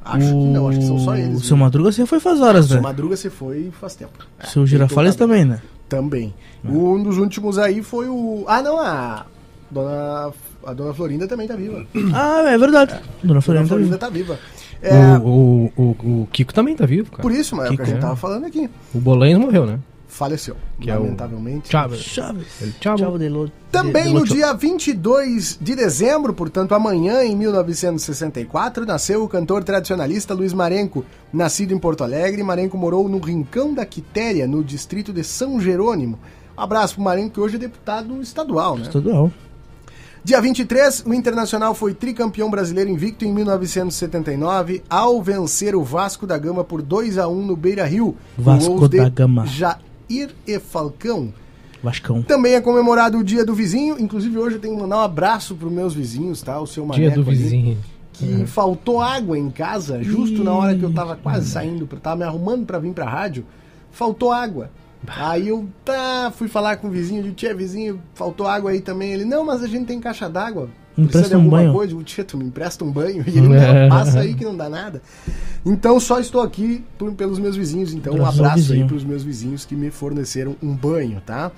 [0.04, 1.38] Acho que não, acho que são só eles.
[1.40, 1.58] O seu?
[1.58, 2.82] Madruga você foi faz horas, Seu né?
[2.82, 4.12] Madruga você foi faz tempo.
[4.40, 5.62] É, Seu tem Girafales todo- também, né?
[5.90, 6.34] Também.
[6.64, 8.44] Um dos últimos aí foi o.
[8.48, 9.26] Ah, não, a.
[9.72, 10.32] Dona.
[10.66, 11.86] a dona Florinda também tá viva.
[12.14, 12.92] Ah, é verdade.
[12.94, 13.68] Dona Dona Florinda.
[13.68, 13.98] tá Florinda viva.
[13.98, 14.40] tá viva.
[14.82, 17.24] É, O, o, o, o Kiko também tá vivo, cara.
[17.24, 18.02] por isso, mas é o que a Kiko, gente é.
[18.02, 18.70] tava falando aqui.
[18.94, 19.80] O Bolanhos morreu, né?
[20.16, 21.70] Faleceu, Que é o lamentavelmente.
[21.70, 22.00] Chaves.
[22.00, 22.48] Chaves.
[22.62, 22.98] Ele tchau.
[22.98, 28.86] Chavo de Lo- Também de- de no dia 22 de dezembro, portanto amanhã, em 1964,
[28.86, 31.04] nasceu o cantor tradicionalista Luiz Marenco.
[31.34, 36.18] Nascido em Porto Alegre, Marenco morou no Rincão da Quitéria, no distrito de São Jerônimo.
[36.58, 38.84] Um abraço pro Marenco, que hoje é deputado estadual, né?
[38.84, 39.30] Estadual.
[40.24, 46.36] Dia 23, o Internacional foi tricampeão brasileiro invicto em 1979, ao vencer o Vasco da
[46.36, 48.16] Gama por 2 a 1 no Beira-Rio.
[48.36, 49.46] Vasco gols de da Gama.
[50.10, 51.34] Jair e Falcão.
[51.82, 52.24] Vascão.
[52.24, 53.98] Também é comemorado o Dia do Vizinho.
[54.00, 56.60] Inclusive, hoje eu tenho que mandar um abraço pros meus vizinhos, tá?
[56.60, 57.78] O seu Dia Maneco do ali, vizinho.
[58.14, 62.24] que faltou água em casa, justo na hora que eu tava quase saindo, tava me
[62.24, 63.46] arrumando pra vir pra rádio,
[63.92, 64.72] faltou água.
[65.08, 69.14] Aí eu tá, fui falar com o vizinho, disse, tia, vizinho, faltou água aí também.
[69.14, 70.70] Ele, não, mas a gente tem caixa d'água.
[70.98, 71.74] Empresta um banho.
[71.74, 71.96] coisa?
[72.04, 73.24] Tia, tu me empresta um banho?
[73.28, 75.02] E ele, não, passa aí que não dá nada.
[75.66, 77.94] Então só estou aqui por- pelos meus vizinhos.
[77.94, 78.88] Então um Graças ao abraço aí vizinho.
[78.88, 81.52] pros meus vizinhos que me forneceram um banho, tá?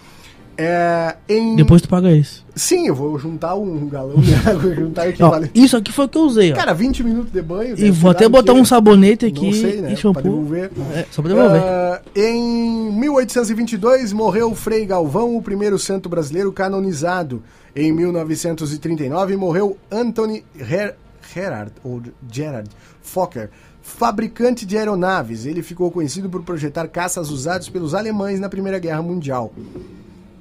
[0.60, 1.56] É, em...
[1.56, 2.44] Depois tu paga isso.
[2.56, 5.52] Sim, eu vou juntar um galão de água, juntar o equivalente.
[5.54, 6.56] isso aqui foi o que eu usei, ó.
[6.56, 7.76] Cara, 20 minutos de banho.
[7.78, 9.90] e vou até o botar um sabonete aqui Não sei, né?
[9.90, 10.24] e Pra shampoo.
[10.24, 10.72] devolver.
[10.96, 11.62] É, só pra devolver.
[11.62, 17.44] Ah, em 1822 morreu Frei Galvão, o primeiro santo brasileiro canonizado.
[17.76, 20.96] Em 1939 morreu Anthony Her
[21.34, 22.02] Gerard, ou
[22.32, 22.70] Gerard
[23.02, 23.50] Fokker,
[23.82, 25.46] fabricante de aeronaves.
[25.46, 29.54] Ele ficou conhecido por projetar caças usados pelos alemães na Primeira Guerra Mundial.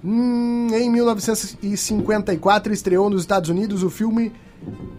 [0.05, 4.33] Hum, em 1954 estreou nos Estados Unidos o filme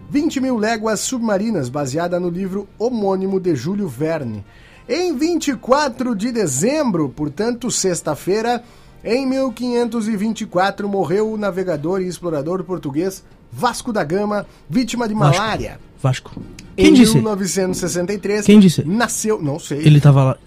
[0.10, 4.44] 20 mil léguas submarinas, baseada no livro homônimo de Júlio Verne.
[4.88, 8.64] Em 24 de dezembro, portanto, sexta-feira,
[9.04, 15.42] em 1524, morreu o navegador e explorador português Vasco da Gama, vítima de Vasco.
[15.42, 15.80] malária.
[16.00, 16.40] Vasco.
[16.78, 17.16] Em Quem disse?
[17.16, 18.84] 1963, Quem disse?
[18.86, 20.38] nasceu, não sei, Ele tava lá.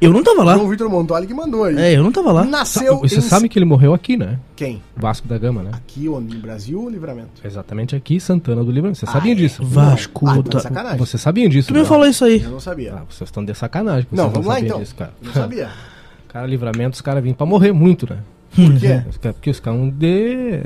[0.00, 0.54] Eu não tava lá.
[0.54, 1.78] João Vitor Montoli que mandou aí.
[1.78, 2.44] É, eu não tava lá.
[2.44, 3.20] Nasceu Você em...
[3.22, 4.38] sabe que ele morreu aqui, né?
[4.54, 4.82] Quem?
[4.94, 5.70] Vasco da Gama, né?
[5.72, 6.34] Aqui onde?
[6.34, 7.40] no Brasil ou Livramento?
[7.42, 8.98] Exatamente aqui, Santana do Livramento.
[8.98, 9.38] Você sabia Ah, é?
[9.38, 9.64] disso?
[9.64, 10.98] Vasco Ah, tá sacanagem.
[10.98, 11.68] Você sabia disso?
[11.68, 12.42] Tu me falou isso aí.
[12.42, 12.92] Eu não sabia.
[12.94, 14.06] Ah, vocês estão de sacanagem.
[14.12, 14.78] não, vocês vamos lá então.
[14.80, 15.14] disso, cara.
[15.22, 15.70] Não sabia.
[16.38, 18.18] Cara, livramento, os caras vêm pra morrer muito, né?
[18.54, 19.02] Por quê?
[19.32, 20.60] Porque os caras são de.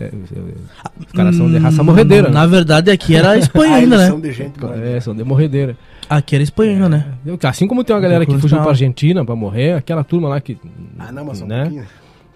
[1.00, 2.46] Os caras são de raça morredeira, Na né?
[2.46, 4.06] verdade, aqui era Ah, eles né?
[4.06, 4.84] são de gente morrendo.
[4.86, 5.76] É, são de morredeira.
[6.10, 7.06] Aqui era Espanha ainda, né?
[7.44, 10.58] Assim como tem uma galera que fugiu pra Argentina pra morrer, aquela turma lá que.
[10.98, 11.62] Ah, não, mas um né?
[11.62, 11.84] pouquinho.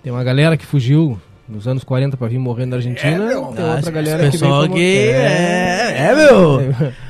[0.02, 3.10] Tem uma galera que fugiu nos anos 40 pra vir morrer na Argentina.
[3.16, 3.44] É, meu.
[3.54, 5.12] tem Ah, outra galera que pessoal veio pra que morrer.
[5.12, 6.60] é, é, meu.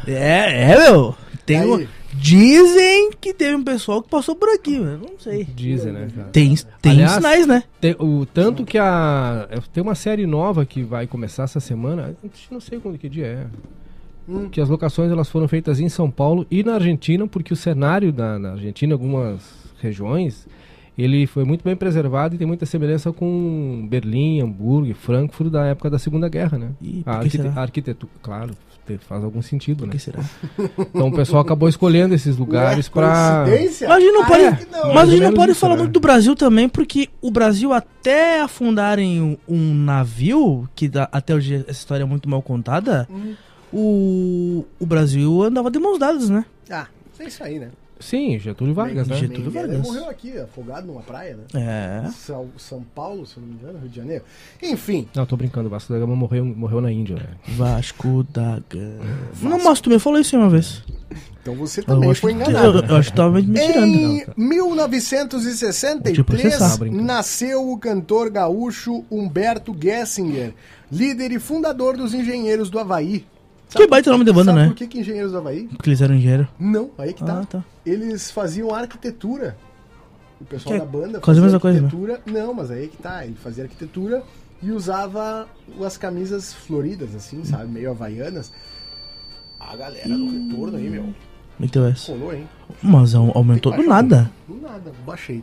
[0.08, 1.14] É, é, meu.
[1.46, 1.70] Tem Aí.
[1.70, 1.86] um-
[2.20, 5.44] Dizem que teve um pessoal que passou por aqui, mas não sei.
[5.44, 6.28] Dizem, né, cara?
[6.28, 7.62] Tem, tem Aliás, sinais, né?
[7.80, 9.48] Tem, o tanto que a.
[9.72, 12.16] Tem uma série nova que vai começar essa semana.
[12.50, 13.46] Não sei quando que dia é.
[14.28, 14.48] Hum.
[14.48, 18.12] Que as locações elas foram feitas em São Paulo e na Argentina, porque o cenário
[18.12, 19.40] da, na Argentina, em algumas
[19.80, 20.48] regiões,
[20.98, 25.66] ele foi muito bem preservado e tem muita semelhança com Berlim, Hamburgo e Frankfurt da
[25.66, 26.70] época da Segunda Guerra, né?
[26.82, 27.52] E a, arquite- será?
[27.54, 28.54] a arquitetura, claro,
[29.08, 29.92] faz algum sentido, O né?
[29.92, 30.20] que será?
[30.78, 33.44] Então o pessoal acabou escolhendo esses lugares pra.
[33.44, 33.88] coincidência?
[33.88, 34.88] Mas a gente não Ah, pode, é não.
[34.94, 35.80] mas a ou gente não pode isso, falar né?
[35.82, 41.34] muito do Brasil também, porque o Brasil até afundarem um, um navio, que dá- até
[41.34, 43.34] hoje essa história é muito mal contada, Hum.
[43.72, 46.44] o, o Brasil andava de mãos dadas, né?
[46.70, 46.86] Ah,
[47.18, 47.68] é isso aí, né?
[47.98, 49.16] Sim, Getúlio Vargas, né?
[49.16, 49.80] Getúlio Vargas.
[49.80, 51.44] morreu aqui, afogado numa praia, né?
[51.54, 52.10] É.
[52.10, 54.24] São, São Paulo, se não me engano, Rio de Janeiro.
[54.62, 57.28] Enfim, Não, tô brincando, Vasco da Gama morreu, morreu na Índia, né?
[57.56, 59.04] Vasco da Gama.
[59.40, 60.82] Não, mas tu me falou isso aí uma vez.
[61.40, 62.80] então você também foi que- enganado.
[62.80, 63.86] Eu, eu acho que tava me tirando.
[63.86, 66.84] Em Vou te 1963, processar.
[66.90, 70.52] nasceu o cantor gaúcho Humberto Gessinger,
[70.92, 73.24] líder e fundador dos Engenheiros do Havaí.
[73.74, 74.66] Que baita nome de banda, sabe né?
[74.68, 75.64] por que, que Engenheiros do Havaí?
[75.68, 76.46] Porque eles eram engenheiros.
[76.58, 77.40] Não, aí que tá.
[77.40, 77.64] Ah, tá.
[77.84, 79.56] Eles faziam arquitetura.
[80.40, 81.86] O pessoal Que da banda fazia mesma coisa, né?
[81.86, 82.20] arquitetura.
[82.26, 83.24] Não, mas aí que tá.
[83.24, 84.22] Ele fazia arquitetura
[84.62, 85.46] e usava
[85.84, 87.70] as camisas floridas, assim, sabe?
[87.70, 88.52] Meio havaianas.
[89.58, 91.12] A galera no retorno aí, meu.
[91.58, 92.12] Meteu essa.
[92.12, 92.46] Colou, hein?
[92.82, 94.30] Mas au- aumentou do nada.
[94.46, 95.42] Do nada, baixei.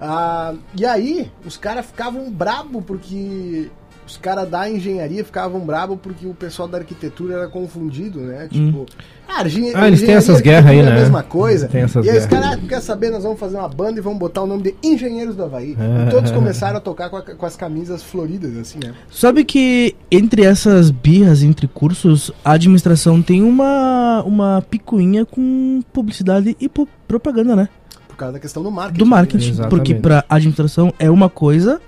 [0.00, 3.68] Ah, e aí, os caras ficavam brabo porque.
[4.08, 8.48] Os caras da engenharia ficavam brabo porque o pessoal da arquitetura era confundido, né?
[8.50, 8.86] Tipo.
[9.28, 10.96] Ah, engen- Ah, eles têm essas guerras aí, arquitetura é né?
[10.96, 11.68] a mesma coisa.
[11.68, 14.02] Tem essas e aí os caras, ah, quer saber, nós vamos fazer uma banda e
[14.02, 15.76] vamos botar o nome de Engenheiros do Havaí.
[15.78, 16.06] É.
[16.06, 18.94] E todos começaram a tocar com, a- com as camisas floridas, assim, né?
[19.10, 26.56] Sabe que entre essas birras, entre cursos, a administração tem uma, uma picuinha com publicidade
[26.58, 26.70] e
[27.06, 27.68] propaganda, né?
[28.08, 28.98] Por causa da questão do marketing.
[28.98, 29.50] Do marketing.
[29.50, 29.70] Exatamente.
[29.70, 31.80] Porque pra administração é uma coisa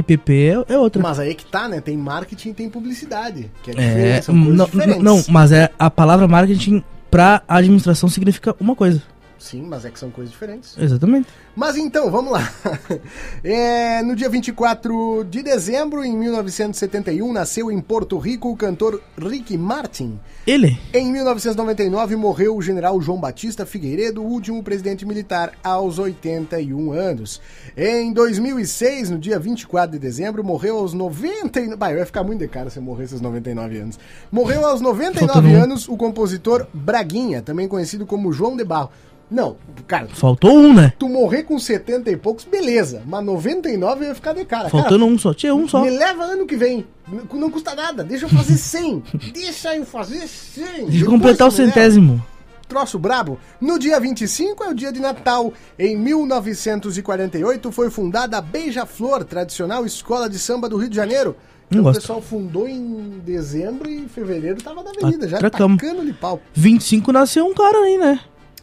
[0.00, 1.02] E PP é, é outra.
[1.02, 1.80] Mas aí é que tá, né?
[1.80, 3.50] Tem marketing e tem publicidade.
[3.62, 5.02] Que é É, diferente, são coisas não, diferentes.
[5.02, 9.02] não, mas é a palavra marketing pra administração significa uma coisa.
[9.40, 10.76] Sim, mas é que são coisas diferentes.
[10.78, 11.26] Exatamente.
[11.56, 12.48] Mas então, vamos lá.
[13.42, 19.56] É, no dia 24 de dezembro, em 1971, nasceu em Porto Rico o cantor Ricky
[19.56, 20.18] Martin.
[20.46, 27.40] Ele, Em 1999, morreu o general João Batista Figueiredo, último presidente militar, aos 81 anos.
[27.76, 31.76] Em 2006, no dia 24 de dezembro, morreu aos 99...
[31.76, 33.98] Bah, vai ficar muito de cara se eu morrer esses 99 anos.
[34.30, 35.62] Morreu aos 99 Faltando um.
[35.62, 38.90] anos o compositor Braguinha, também conhecido como João de Barro.
[39.30, 40.92] Não, cara, faltou um, né?
[40.98, 43.02] tu morrer com 70 e poucos, beleza.
[43.06, 44.68] Mas 99 ia ficar de cara.
[44.68, 45.32] Faltando um só.
[45.32, 45.82] Tinha um só.
[45.82, 46.84] Me leva ano que vem.
[47.32, 48.02] Não custa nada.
[48.02, 49.02] Deixa eu fazer 100.
[49.32, 50.64] Deixa eu fazer 100.
[50.64, 51.72] Deixa eu Depois completar o me leva.
[51.72, 52.26] centésimo.
[52.68, 53.38] Troço brabo.
[53.60, 55.52] No dia 25 é o dia de Natal.
[55.78, 61.36] Em 1948 foi fundada a Beija-Flor, tradicional escola de samba do Rio de Janeiro.
[61.70, 65.80] Não o pessoal fundou em dezembro e fevereiro tava na avenida, já Atracamos.
[65.80, 66.40] tacando de pau.
[66.52, 68.18] 25 nasceu um cara aí, né?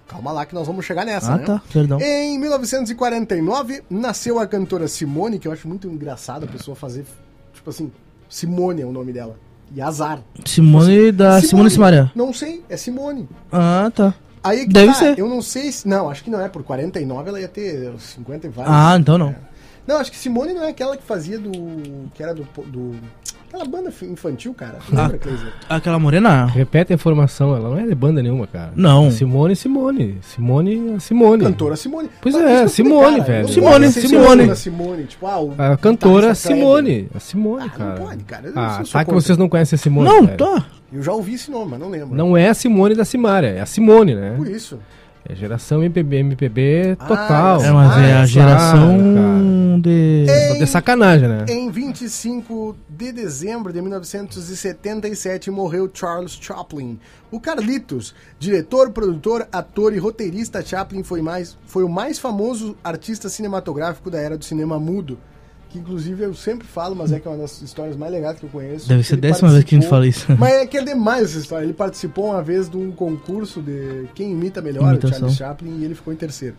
[0.07, 1.43] Calma lá que nós vamos chegar nessa, Ah, né?
[1.45, 1.61] tá.
[1.71, 1.99] Perdão.
[1.99, 7.05] Em 1949, nasceu a cantora Simone, que eu acho muito engraçado a pessoa fazer,
[7.53, 7.91] tipo assim,
[8.29, 9.37] Simone é o nome dela.
[9.75, 10.19] E azar.
[10.45, 12.09] Simone da Simone Simaria.
[12.15, 13.27] Não sei, é Simone.
[13.51, 14.13] Ah, tá.
[14.41, 15.19] Aí Deve tá, ser.
[15.19, 15.85] eu não sei se...
[15.85, 18.73] Não, acho que não é, por 49 ela ia ter 50 e vários.
[18.73, 19.35] Ah, então não.
[19.87, 21.51] Não, acho que Simone não é aquela que fazia do...
[22.13, 22.45] que era do...
[22.65, 22.95] do
[23.47, 24.79] aquela banda infantil, cara.
[24.89, 25.19] Lembra, Ah.
[25.19, 25.53] Cleiser?
[25.69, 26.45] Aquela morena?
[26.45, 28.73] Repete a informação, ela não é de banda nenhuma, cara.
[28.75, 29.09] Não.
[29.09, 30.17] Simone, Simone.
[30.21, 31.43] Simone, é Simone.
[31.45, 32.09] Cantora Simone.
[32.21, 33.47] Pois Mas é, falei, Simone, cara, velho.
[33.47, 34.37] Simone, Simone.
[34.41, 35.03] cantora Simone.
[35.05, 36.35] Tipo, ah, o A cantora.
[36.35, 37.09] Simone.
[37.15, 37.95] A Simone, Ah, cara.
[37.99, 38.47] não pode, cara.
[38.47, 40.09] Eu Ah, tá que vocês não conhecem a Simone.
[40.09, 40.37] Não, velho.
[40.37, 40.65] tá.
[40.91, 42.15] Eu já ouvi esse nome, mas não lembro.
[42.15, 44.33] Não é a Simone da Simária, é a Simone, né?
[44.37, 44.77] Por isso.
[45.29, 47.61] É geração MPB, MPB Ah, total.
[47.61, 50.25] É, mas é Ah, a geração claro, de.
[50.47, 51.45] Só de sacanagem, né?
[51.49, 56.97] Em 25 de dezembro de 1977 morreu Charles Chaplin.
[57.29, 63.27] O Carlitos, diretor, produtor, ator e roteirista Chaplin foi, mais, foi o mais famoso artista
[63.27, 65.17] cinematográfico da era do cinema mudo.
[65.77, 68.45] Que inclusive eu sempre falo, mas é que é uma das histórias mais legais que
[68.45, 68.87] eu conheço.
[68.87, 70.25] Deve ser a décima vez que a gente fala isso.
[70.37, 71.65] Mas é que é demais essa história.
[71.65, 75.19] Ele participou uma vez de um concurso de quem imita melhor o Imitação.
[75.19, 76.55] Charles Chaplin e ele ficou em terceiro.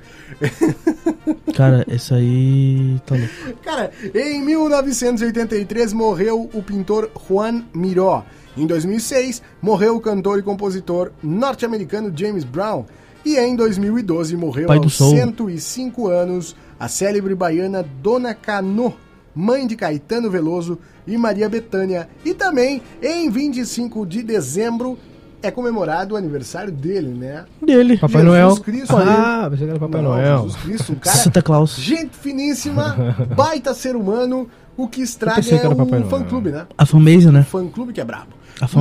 [1.55, 3.01] Cara, esse aí.
[3.05, 3.63] Tá louco.
[3.63, 8.25] Cara, em 1983 morreu o pintor Juan Miró.
[8.57, 12.85] Em 2006 morreu o cantor e compositor norte-americano James Brown.
[13.25, 15.17] E em 2012 morreu Pai aos soul.
[15.17, 18.95] 105 anos a célebre baiana Dona Cano,
[19.39, 22.09] mãe de Caetano Veloso e Maria Bethânia.
[22.25, 24.99] E também em 25 de dezembro
[25.41, 27.45] é comemorado o aniversário dele, né?
[27.63, 27.97] Dele.
[27.99, 28.57] Papai Jesus Noel.
[28.57, 28.97] Cristo.
[28.97, 30.39] ah, pensei que era Papai Não, Noel.
[30.43, 31.77] Jesus Cristo, um cara Santa Claus.
[31.77, 34.49] Gente finíssima, baita ser humano.
[34.79, 36.67] O que estraga pensei que é o fã-clube, né?
[36.79, 37.43] A fanbase, né?
[37.43, 38.29] Fã-clube que é brabo.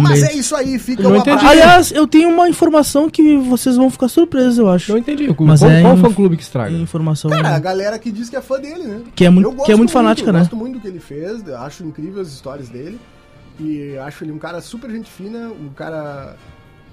[0.02, 1.32] Mas é isso aí, fica Não entendi.
[1.38, 1.48] abraço.
[1.52, 4.92] Aliás, eu tenho uma informação que vocês vão ficar surpresos, eu acho.
[4.92, 5.28] Não entendi.
[5.40, 6.76] Mas qual é qual inf- fã-clube que estraga?
[6.76, 7.30] Informação.
[7.30, 9.02] Cara, a galera que diz que é fã dele, né?
[9.16, 10.40] Que é muito- Eu que é muito fanática, eu né?
[10.40, 13.00] gosto muito do que ele fez, eu acho incrível as histórias dele.
[13.60, 16.36] E acho ele um cara super gente fina, um cara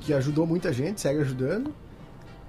[0.00, 1.70] que ajudou muita gente, segue ajudando.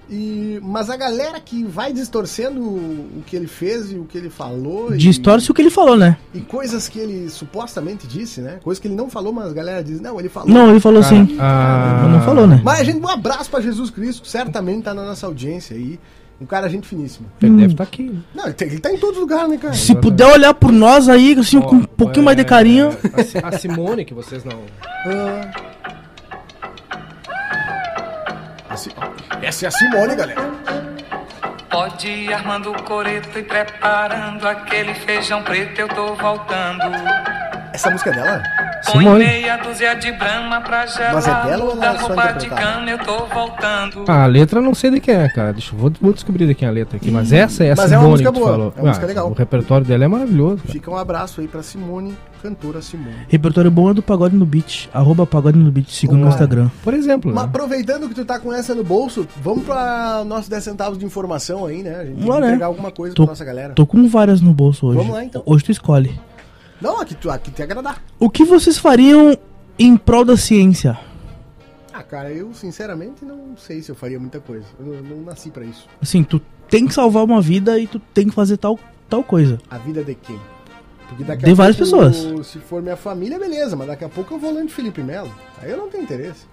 [0.10, 4.30] E, mas a galera que vai distorcendo o que ele fez e o que ele
[4.30, 4.94] falou.
[4.94, 6.18] e- Distorce o que ele falou, né?
[6.34, 8.60] E coisas que ele supostamente disse, né?
[8.64, 10.50] Coisas que ele não falou, mas a galera diz, não, ele falou.
[10.50, 11.38] Não, ele falou Cara, assim.
[11.40, 12.62] ah, Mas não falou, né?
[12.64, 16.00] Mas a gente, um abraço pra Jesus Cristo, certamente tá na nossa audiência aí.
[16.40, 17.28] Um cara gente finíssima.
[17.42, 18.04] Ele deve estar aqui.
[18.10, 18.20] né?
[18.36, 19.74] Não, ele, tem- ele tá em todos os lugares, né, cara?
[19.74, 22.90] Se puder olhar por nós aí, assim, com um pouquinho é, mais de carinho.
[23.14, 24.60] A, Si- a Simone, que vocês não.
[25.08, 25.52] Ah.
[28.70, 29.25] Assim, ó.
[29.46, 30.42] Essa é a Simone, galera.
[31.70, 36.82] Pode ir armando o coreto e preparando aquele feijão preto, eu tô voltando.
[37.72, 38.44] Essa música é dela?
[38.86, 39.26] Põe Simone.
[39.26, 41.14] meia dúzia de brama pra gelar.
[41.14, 42.62] Mas é dela ou ela é só de interpretada?
[42.62, 44.06] cama, eu tô voltando.
[44.08, 45.54] Ah, a letra eu não sei de quem é, cara.
[45.54, 47.10] Deixa eu vou, vou descobrir de quem é a letra aqui.
[47.12, 48.74] Mas essa é a Mas é uma Simone música boa, falou.
[48.76, 49.30] é uma música Ah, legal.
[49.30, 50.58] O repertório dela é maravilhoso.
[50.58, 50.72] cara.
[50.72, 53.16] Fica um abraço aí pra Simone, cantora Simone.
[53.28, 54.88] Repertório bom é do Pagode no Beat.
[54.94, 55.90] Arroba Pagode no Beat.
[55.90, 56.28] Siga no.
[56.28, 56.70] Instagram.
[56.84, 57.50] Por exemplo, Mas né?
[57.50, 61.66] aproveitando que tu tá com essa no bolso, vamos pra nossos 10 centavos de informação
[61.66, 61.96] aí, né?
[62.02, 62.38] A gente né?
[62.48, 63.74] entregar alguma coisa Tô- pra nossa galera.
[63.74, 64.98] Tô com várias no bolso hoje.
[64.98, 65.42] Vamos lá, então.
[65.46, 66.20] Hoje tu escolhe.
[66.86, 68.00] Não, aqui, aqui te agradar.
[68.20, 69.36] O que vocês fariam
[69.80, 70.96] em prol da ciência?
[71.92, 74.68] Ah, cara, eu sinceramente não sei se eu faria muita coisa.
[74.80, 75.88] Eu não, nasci pra isso.
[76.00, 79.58] Assim, tu tem que salvar uma vida e tu tem que fazer tal, tal coisa.
[79.68, 80.40] A vida de quem?
[81.10, 82.18] Porque daqui De várias pessoas.
[82.46, 85.34] Se for minha família, beleza, mas daqui a pouco eu vou lendo Felipe Melo.
[85.64, 86.46] Aí eu não tenho interesse.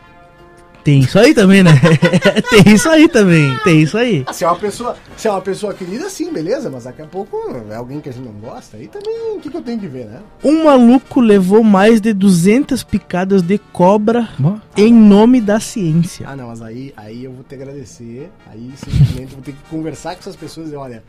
[0.85, 1.71] Tem isso aí também, né?
[2.51, 4.25] tem isso aí também, tem isso aí.
[4.27, 7.07] Ah, se é uma pessoa, se é uma pessoa querida, sim, beleza, mas daqui a
[7.07, 7.37] pouco
[7.71, 9.87] é alguém que a gente não gosta, aí também o que, que eu tenho que
[9.87, 10.18] ver, né?
[10.42, 14.57] Um maluco levou mais de 200 picadas de cobra Ó.
[14.77, 16.27] em nome da ciência.
[16.29, 19.53] Ah, não, mas aí, aí eu vou ter que agradecer, aí simplesmente eu vou ter
[19.53, 21.03] que conversar com essas pessoas e dizer, olha,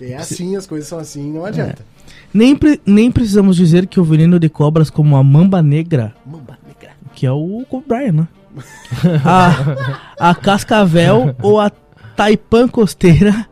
[0.00, 1.84] é assim, as coisas são assim, não adianta.
[2.32, 6.56] Nem, pre- nem precisamos dizer que o veneno de cobras como a mamba negra, Mamba
[6.64, 6.92] negra.
[7.14, 8.28] que é o Kobe Bryant, né?
[9.24, 11.70] A, a cascavel ou a
[12.16, 13.46] taipã costeira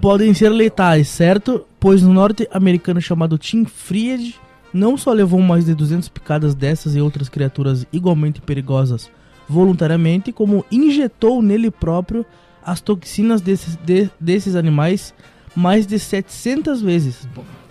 [0.00, 1.64] podem ser letais, certo?
[1.78, 4.34] Pois no norte-americano chamado Tim Fried
[4.72, 9.10] não só levou mais de 200 picadas dessas e outras criaturas igualmente perigosas
[9.48, 12.24] voluntariamente, como injetou nele próprio
[12.64, 15.14] as toxinas desses, de- desses animais
[15.54, 17.28] mais de 700 vezes,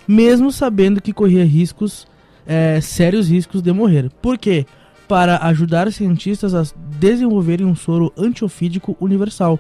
[0.08, 2.08] mesmo sabendo que corria riscos,
[2.46, 4.10] é, sérios riscos de morrer.
[4.22, 4.65] Por quê?
[5.08, 6.63] Para ajudar cientistas a
[7.00, 9.60] desenvolverem um soro antiofídico universal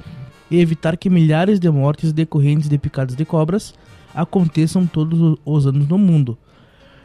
[0.49, 3.73] e evitar que milhares de mortes decorrentes de picadas de cobras
[4.15, 6.37] aconteçam todos os anos no mundo.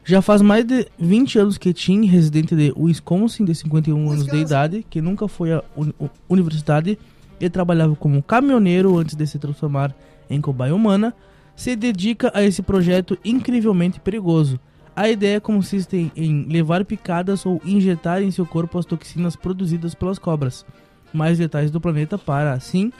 [0.04, 4.36] Já faz mais de 20 anos que Tim, residente de Wisconsin, de 51 anos de
[4.36, 5.94] idade, que nunca foi à uni-
[6.28, 6.98] universidade
[7.40, 9.94] e trabalhava como caminhoneiro antes de se transformar
[10.30, 11.14] em cobaia humana,
[11.54, 14.58] se dedica a esse projeto incrivelmente perigoso.
[14.98, 20.18] A ideia consiste em levar picadas ou injetar em seu corpo as toxinas produzidas pelas
[20.18, 20.66] cobras,
[21.12, 22.92] mais letais do planeta, para, assim,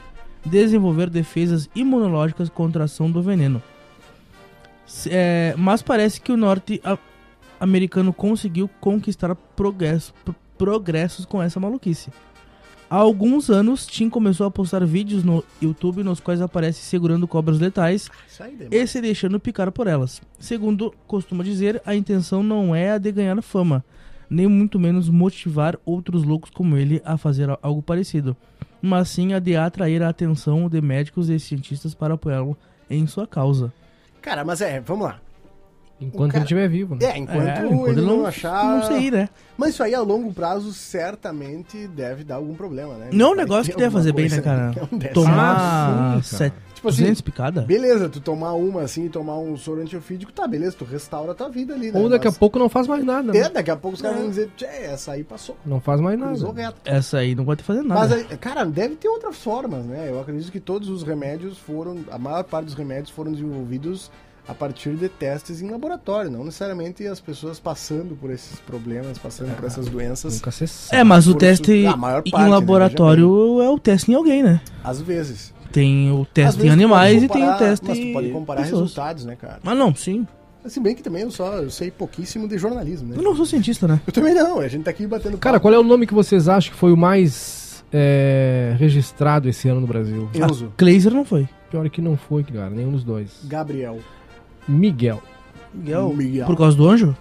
[0.45, 3.61] desenvolver defesas imunológicas contra a ação do veneno.
[5.07, 12.11] É, mas parece que o norte-americano conseguiu conquistar progresso- pro- progressos com essa maluquice.
[12.89, 17.59] Há alguns anos, Tim começou a postar vídeos no YouTube nos quais aparece segurando cobras
[17.59, 18.67] letais demais.
[18.71, 20.19] e se deixando picar por elas.
[20.39, 23.85] Segundo costuma dizer, a intenção não é a de ganhar fama,
[24.27, 28.35] nem muito menos motivar outros loucos como ele a fazer algo parecido,
[28.81, 32.57] mas sim a de atrair a atenção de médicos e cientistas para apoiá-lo
[32.89, 33.71] em sua causa.
[34.19, 35.19] Cara, mas é, vamos lá.
[36.01, 37.05] Enquanto cara- ele estiver vivo, né?
[37.05, 38.63] É, enquanto, É, ele não, achar...
[38.63, 39.27] não sei, né?
[39.57, 43.09] Mas isso aí a longo prazo certamente deve dar algum problema, né?
[43.11, 44.71] Não é um negócio que deve fazer bem, né, cara?
[44.73, 45.13] que acontece.
[45.13, 45.55] Tomar
[46.17, 46.53] Ah, sim, cara.
[46.73, 47.61] Tipo assim, 200 picada?
[47.63, 51.35] Beleza, tu tomar uma assim e tomar um soro antiofídico, tá, beleza, tu restaura a
[51.35, 51.99] tua vida ali, né?
[51.99, 53.49] Ou daqui a Mas- pouco não faz mais nada, É, né?
[53.49, 55.57] daqui a pouco os caras vão dizer, tchê, essa aí passou.
[55.65, 56.51] Não faz mais nada.
[56.53, 56.77] reto.
[56.85, 58.15] Essa aí não pode fazer Mas, nada.
[58.15, 60.07] aí, cara, deve ter outras formas, né?
[60.09, 64.09] Eu acredito que todos os remédios foram, a maior parte dos remédios foram desenvolvidos
[64.49, 69.55] a partir de testes em laboratório, não necessariamente as pessoas passando por esses problemas, passando
[69.55, 71.03] por essas doenças, Nunca se É, sabe.
[71.03, 74.41] mas o por teste su- maior em parte, né, laboratório é o teste em alguém,
[74.41, 74.59] né?
[74.83, 75.53] às vezes.
[75.71, 78.61] Tem o teste em animais pode e tem o comparar- teste Mas tu pode comparar
[78.61, 78.81] em pessoas.
[78.81, 79.59] resultados, né, cara?
[79.61, 80.25] Mas não, sim.
[80.65, 83.17] Se bem que também eu só eu sei pouquíssimo de jornalismo, né?
[83.17, 84.01] Eu não sou cientista, né?
[84.05, 85.61] Eu também não, a gente tá aqui batendo Cara, papo.
[85.61, 89.79] qual é o nome que vocês acham que foi o mais é, registrado esse ano
[89.81, 90.27] no Brasil?
[90.33, 91.47] Enzo, Kleiser não foi.
[91.71, 93.29] Pior que não foi, cara, nenhum dos dois.
[93.45, 93.99] Gabriel,
[94.69, 95.21] Miguel.
[95.73, 96.13] Miguel.
[96.15, 96.45] Miguel.
[96.45, 97.15] Por causa do anjo?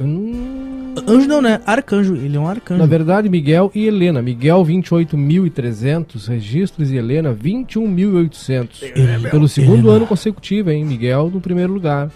[0.00, 1.60] Hum, Anjo não, né?
[1.66, 2.14] Arcanjo.
[2.14, 2.78] Ele é um arcanjo.
[2.80, 4.20] na verdade, Miguel e Helena.
[4.22, 9.28] Miguel, 28.300 registros e Helena, 21.800.
[9.30, 9.96] Pelo segundo Helena.
[9.96, 10.84] ano consecutivo, hein?
[10.84, 12.10] Miguel no primeiro lugar.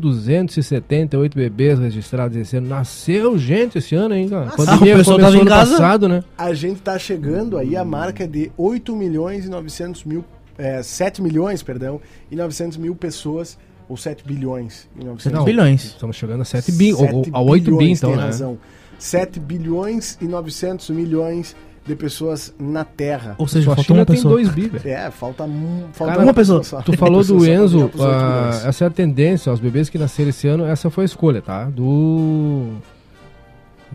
[0.00, 2.68] 2.497.278 bebês registrados esse ano.
[2.68, 4.50] Nasceu gente esse ano, hein, cara?
[4.56, 5.70] Pandemia Ah, o pessoal tava em ano casa?
[5.72, 6.24] passado, né?
[6.36, 10.24] A gente tá chegando aí à marca de 8 milhões e 900 mil,
[10.60, 15.84] é, 7 milhões, perdão, e 900 mil pessoas, ou 7 bilhões e 900 Não, bilhões.
[15.84, 18.24] Estamos chegando a 7 bi, ou, ou 7 a 8 bi, bilhões, então, tem né?
[18.24, 18.58] razão.
[18.98, 23.34] 7 bilhões e 900 milhões de pessoas na Terra.
[23.38, 24.34] Ou seja, a China uma tem pessoa.
[24.34, 24.88] 2 bi, velho.
[24.88, 25.48] É, falta,
[25.92, 26.62] falta Cara, uma pessoa.
[26.62, 26.82] só.
[26.82, 30.46] Tu falou do Enzo, oito ah, essa é a tendência, os bebês que nasceram esse
[30.46, 31.64] ano, essa foi a escolha, tá?
[31.64, 32.68] Do.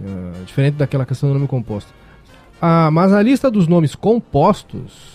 [0.04, 1.94] ah, diferente daquela questão do nome composto.
[2.62, 5.15] Ah, mas a lista dos nomes compostos,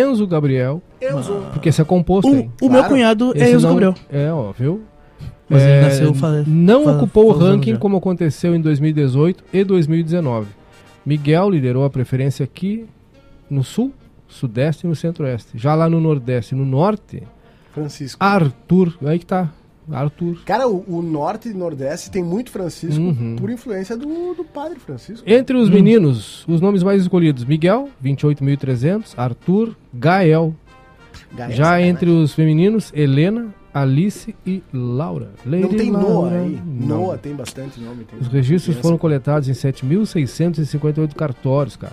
[0.00, 1.42] Enzo Gabriel, Enzo.
[1.52, 2.72] porque esse é composto, O, o Claro.
[2.72, 3.94] meu cunhado é Esse Enzo não- Gabriel.
[4.10, 4.82] É, ó, viu?
[5.48, 8.60] Mas É, ele nasceu fa- não fa- ocupou o faz anos ranking como aconteceu em
[8.60, 10.48] 2018 e 2019.
[11.04, 12.86] Miguel liderou a preferência aqui
[13.50, 13.92] no sul,
[14.26, 15.50] sudeste e no centro-oeste.
[15.58, 17.22] Já lá no nordeste e no norte,
[17.72, 18.24] Francisco.
[18.24, 19.50] Arthur, aí que tá.
[19.90, 20.42] Arthur.
[20.44, 23.36] Cara, o, o norte e nordeste tem muito Francisco Uhum.
[23.36, 25.22] por influência do, do padre Francisco.
[25.28, 30.54] Entre os meninos, os nomes mais escolhidos: Miguel, 28.300, Arthur, Gael.
[31.36, 31.88] Gaia, Já sacanagem.
[31.88, 35.30] entre os femininos, Helena, Alice e Laura.
[35.44, 36.40] Não Lady tem Noah Laura.
[36.40, 36.62] aí.
[36.64, 36.86] Não.
[36.98, 38.04] Noah tem bastante nome.
[38.04, 41.92] Tem Os registros foram coletados em 7.658 cartórios, cara.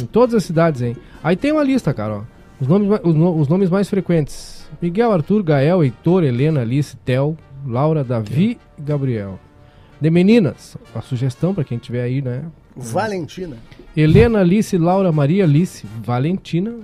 [0.00, 0.96] Em todas as cidades, hein?
[1.22, 2.22] Aí tem uma lista, cara, ó.
[2.60, 8.04] Os nomes, os, os nomes mais frequentes: Miguel, Arthur, Gael, Heitor, Helena, Alice, Tel, Laura,
[8.04, 9.38] Davi e Gabriel.
[10.00, 12.44] De meninas, a sugestão para quem tiver aí, né?
[12.76, 13.56] Valentina.
[13.96, 16.76] Helena Alice, Laura Maria Alice, Valentina,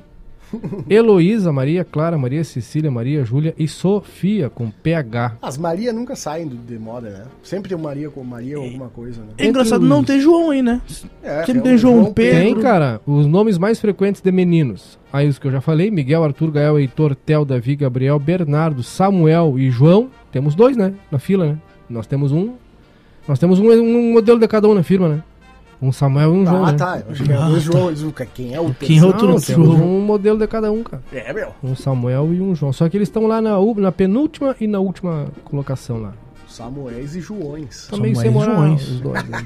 [0.89, 5.37] Heloísa Maria, Clara Maria, Cecília Maria, Júlia e Sofia com PH.
[5.43, 7.25] As Maria nunca saem do- de moda, né?
[7.43, 9.29] Sempre tem Maria com Maria ou alguma coisa, né?
[9.39, 10.81] É engraçado não ter João aí, né?
[11.23, 12.41] É, Sempre é tem o João Pedro.
[12.41, 14.99] Tem, cara, os nomes mais frequentes de meninos.
[15.13, 19.59] Aí os que eu já falei, Miguel, Arthur, Gael, Heitor, Tel, Davi, Gabriel, Bernardo, Samuel
[19.59, 20.09] e João.
[20.33, 20.93] Temos dois, né?
[21.11, 21.59] Na fila, né?
[21.89, 22.55] Nós temos um.
[23.27, 25.23] Nós temos um, um modelo de cada um na firma, né?
[25.83, 26.65] Um Samuel e um João.
[26.65, 26.79] Ah, né?
[26.79, 27.03] tá.
[27.07, 27.89] Eu achei que era dois João.
[27.89, 28.05] eles-
[28.35, 29.83] Quem é o Quem é o outro Não, João.
[29.97, 31.03] um modelo de cada um, cara.
[31.13, 31.53] É, meu.
[31.63, 32.73] Um Samuel e um João.
[32.73, 36.15] Só que eles estão lá na, na penúltima e na última colocação lá.
[36.49, 37.83] Samuéis e Joões.
[37.83, 38.55] Estão meio sem e moral.
[38.55, 38.89] Joões.
[38.89, 39.45] Os dois, né?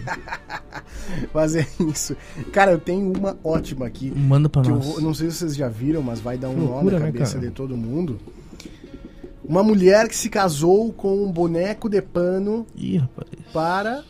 [1.33, 2.15] Mas é isso.
[2.53, 4.11] Cara, eu tenho uma ótima aqui.
[4.15, 4.85] Manda pra Que eu nós.
[4.87, 7.07] vou- não sei se vocês já viram, mas vai dar um Que nó loucura, na
[7.07, 7.47] né, cabeça cara?
[7.47, 8.19] de todo mundo.
[9.43, 13.29] Uma mulher que se casou com um boneco de pano Ih, rapaz.
[13.55, 14.05] para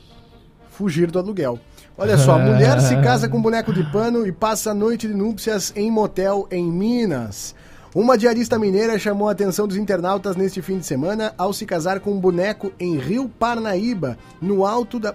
[0.70, 1.58] fugir do aluguel.
[2.00, 5.72] Olha só, mulher se casa com boneco de pano e passa a noite de núpcias
[5.74, 7.56] em motel em Minas.
[7.92, 11.98] Uma diarista mineira chamou a atenção dos internautas neste fim de semana ao se casar
[11.98, 15.12] com um boneco em Rio Parnaíba, no alto da.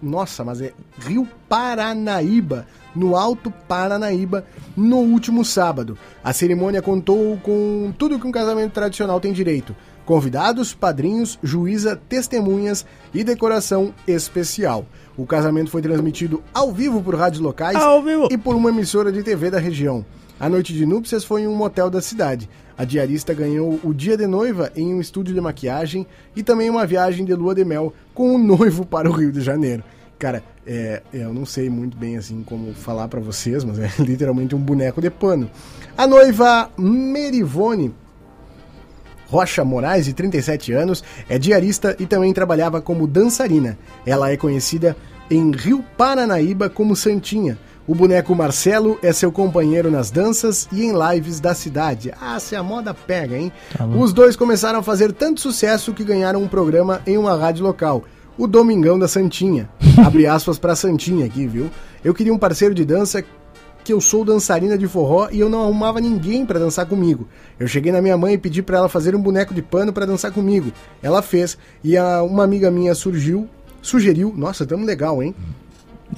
[0.00, 5.98] Nossa, mas é Rio Paranaíba, no Alto Paranaíba, no último sábado.
[6.24, 12.84] A cerimônia contou com tudo que um casamento tradicional tem direito: convidados, padrinhos, juíza, testemunhas
[13.12, 14.86] e decoração especial.
[15.16, 17.76] O casamento foi transmitido ao vivo por rádios locais
[18.30, 20.04] e por uma emissora de TV da região.
[20.38, 22.48] A noite de núpcias foi em um motel da cidade.
[22.78, 26.86] A diarista ganhou o dia de noiva em um estúdio de maquiagem e também uma
[26.86, 29.84] viagem de lua de mel com o noivo para o Rio de Janeiro.
[30.18, 34.54] Cara, é, eu não sei muito bem assim como falar pra vocês, mas é literalmente
[34.54, 35.50] um boneco de pano.
[35.96, 37.94] A noiva Merivone
[39.30, 43.78] Rocha Moraes, de 37 anos, é diarista e também trabalhava como dançarina.
[44.04, 44.96] Ela é conhecida
[45.30, 47.56] em Rio Paranaíba como Santinha.
[47.86, 52.12] O boneco Marcelo é seu companheiro nas danças e em lives da cidade.
[52.20, 53.52] Ah, se a moda pega, hein?
[53.76, 53.86] Tá.
[53.86, 58.04] Os dois começaram a fazer tanto sucesso que ganharam um programa em uma rádio local.
[58.36, 59.68] O Domingão da Santinha.
[60.04, 61.70] Abre aspas pra Santinha aqui, viu?
[62.04, 63.24] Eu queria um parceiro de dança
[63.84, 67.26] que eu sou dançarina de forró e eu não arrumava ninguém pra dançar comigo.
[67.58, 70.04] Eu cheguei na minha mãe e pedi pra ela fazer um boneco de pano pra
[70.06, 70.70] dançar comigo.
[71.02, 73.48] Ela fez e a- uma amiga minha surgiu,
[73.82, 75.34] sugeriu, nossa, tamo legal, hein?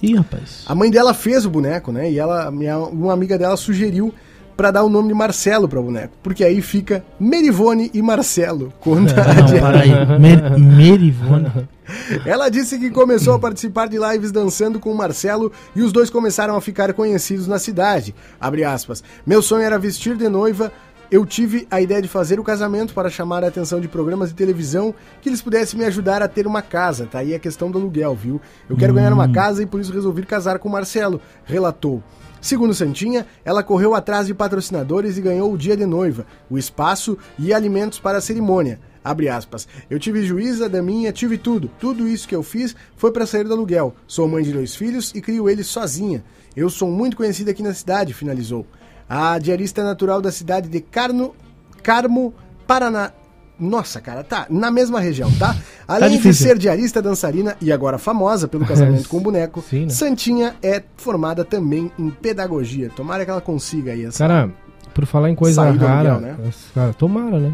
[0.02, 0.64] Ih, rapaz.
[0.66, 2.10] A mãe dela fez o boneco, né?
[2.10, 4.12] E ela, minha, uma amiga dela sugeriu
[4.56, 8.72] pra dar o nome de Marcelo para o boneco, porque aí fica Merivone e Marcelo.
[8.80, 9.60] Conta Não, Diana.
[9.60, 10.18] para aí.
[10.20, 11.50] Mer Merivone.
[12.24, 16.10] Ela disse que começou a participar de lives dançando com o Marcelo e os dois
[16.10, 18.14] começaram a ficar conhecidos na cidade.
[18.40, 19.02] Abre aspas.
[19.26, 20.72] Meu sonho era vestir de noiva.
[21.10, 24.34] Eu tive a ideia de fazer o casamento para chamar a atenção de programas de
[24.34, 27.04] televisão que eles pudessem me ajudar a ter uma casa.
[27.04, 28.40] Tá aí a questão do aluguel, viu?
[28.66, 32.02] Eu quero ganhar uma casa e por isso resolvi casar com o Marcelo, relatou.
[32.40, 37.18] Segundo Santinha, ela correu atrás de patrocinadores e ganhou o dia de noiva, o espaço
[37.38, 38.80] e alimentos para a cerimônia.
[39.04, 39.66] Abre aspas.
[39.90, 41.70] Eu tive juíza, daminha, tive tudo.
[41.78, 43.94] Tudo isso que eu fiz foi para sair do aluguel.
[44.06, 46.22] Sou mãe de dois filhos e crio eles sozinha.
[46.56, 48.66] Eu sou muito conhecida aqui na cidade, finalizou.
[49.08, 51.34] A diarista é natural da cidade de Carno,
[51.82, 52.32] Carmo,
[52.66, 53.12] Paraná.
[53.58, 55.54] Nossa, cara, tá na mesma região, tá?
[55.86, 56.48] Além de difícil.
[56.48, 59.88] ser diarista, dançarina e agora famosa pelo casamento com o boneco, Sim, né?
[59.90, 62.90] Santinha é formada também em pedagogia.
[62.90, 64.18] Tomara que ela consiga aí essa.
[64.18, 64.50] Cara,
[64.94, 66.36] por falar em coisa rara, aluguel, né?
[66.74, 67.52] cara, tomara, né?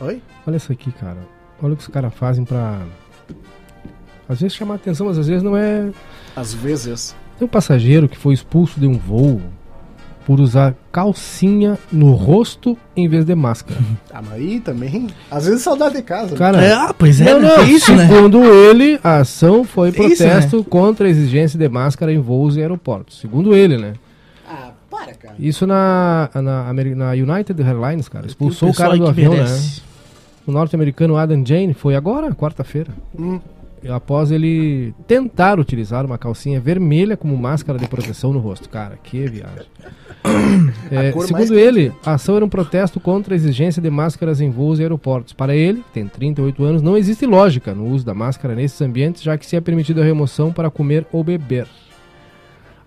[0.00, 0.22] Oi?
[0.46, 1.18] Olha isso aqui, cara.
[1.62, 2.80] Olha o que os caras fazem pra.
[4.28, 5.90] Às vezes chamar atenção, mas às vezes não é.
[6.36, 7.16] Às vezes.
[7.38, 9.40] Tem um passageiro que foi expulso de um voo
[10.26, 13.80] por usar calcinha no rosto em vez de máscara.
[14.12, 15.06] Ah, mas aí também.
[15.30, 16.32] Às vezes saudade de casa.
[16.32, 16.36] né?
[16.36, 17.48] Cara, É, ah, pois é, não, né?
[17.48, 18.06] não, Tem isso, né?
[18.06, 22.60] segundo ele, a ação foi isso, protesto contra a exigência de máscara em voos e
[22.60, 23.20] aeroportos.
[23.20, 23.94] Segundo ele, né?
[24.46, 25.34] Ah, para, cara.
[25.38, 28.26] Isso na, na, na United Airlines, cara.
[28.26, 29.80] Expulsou o cara do avião, merece.
[29.82, 29.87] né?
[30.48, 32.90] O norte-americano Adam Jane foi agora, quarta-feira.
[33.18, 33.38] Hum.
[33.86, 38.66] Após ele tentar utilizar uma calcinha vermelha como máscara de proteção no rosto.
[38.66, 39.66] Cara, que viagem.
[40.90, 44.78] É, segundo ele, a ação era um protesto contra a exigência de máscaras em voos
[44.78, 45.34] e aeroportos.
[45.34, 49.22] Para ele, que tem 38 anos, não existe lógica no uso da máscara nesses ambientes,
[49.22, 51.66] já que se é permitida a remoção para comer ou beber.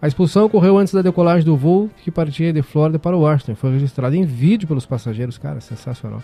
[0.01, 3.53] A expulsão ocorreu antes da decolagem do voo que partia de Flórida para Washington.
[3.53, 5.37] Foi registrado em vídeo pelos passageiros.
[5.37, 6.21] Cara, sensacional.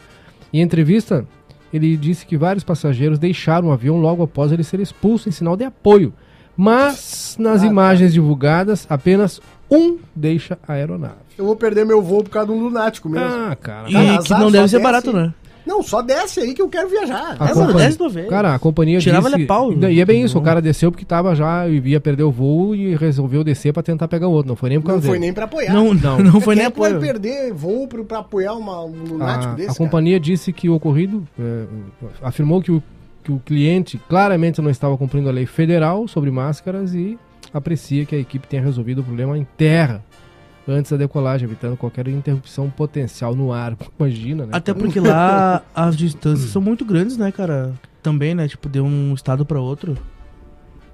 [0.54, 1.26] Em entrevista,
[1.74, 5.56] ele disse que vários passageiros deixaram o avião logo após ele ser expulso em sinal
[5.58, 6.14] de apoio.
[6.56, 7.72] Mas, nas Ah, tá.
[7.72, 9.39] imagens divulgadas, apenas
[9.70, 11.14] um deixa a aeronave.
[11.38, 13.28] Eu vou perder meu voo por causa de um lunático mesmo.
[13.28, 13.89] Ah, cara.
[13.89, 15.20] E Cara, que não deve ser barato, assim.
[15.20, 15.34] né?
[15.68, 17.36] Não, só desce aí que eu quero viajar.
[17.39, 18.28] A É, 10 do velho.
[18.30, 19.45] Cara, a companhia Tirava disse...
[19.45, 19.74] pau.
[19.74, 22.95] E é bem isso, o cara desceu porque tava já, ia perder o voo e
[22.95, 24.47] resolveu descer pra tentar pegar o outro.
[24.47, 25.26] Não foi nem por Não causa foi dele.
[25.26, 25.74] nem pra apoiar.
[25.74, 28.84] Não, não, não foi Quem nem é que vai perder voo pro- pra apoiar uma,
[28.86, 29.78] um lunático A, desse, a cara?
[29.78, 31.65] companhia disse que o ocorrido é,
[32.22, 32.82] afirmou que o,
[33.24, 37.18] que o cliente claramente não estava cumprindo a lei federal sobre máscaras e
[37.53, 40.03] aprecia que a equipe tenha resolvido o problema em terra
[40.68, 43.76] antes da decolagem, evitando qualquer interrupção potencial no ar.
[43.99, 44.49] Imagina, né?
[44.53, 47.74] Até porque lá as distâncias são muito grandes, né, cara?
[48.03, 48.47] Também, né?
[48.47, 49.97] Tipo, de um estado pra outro.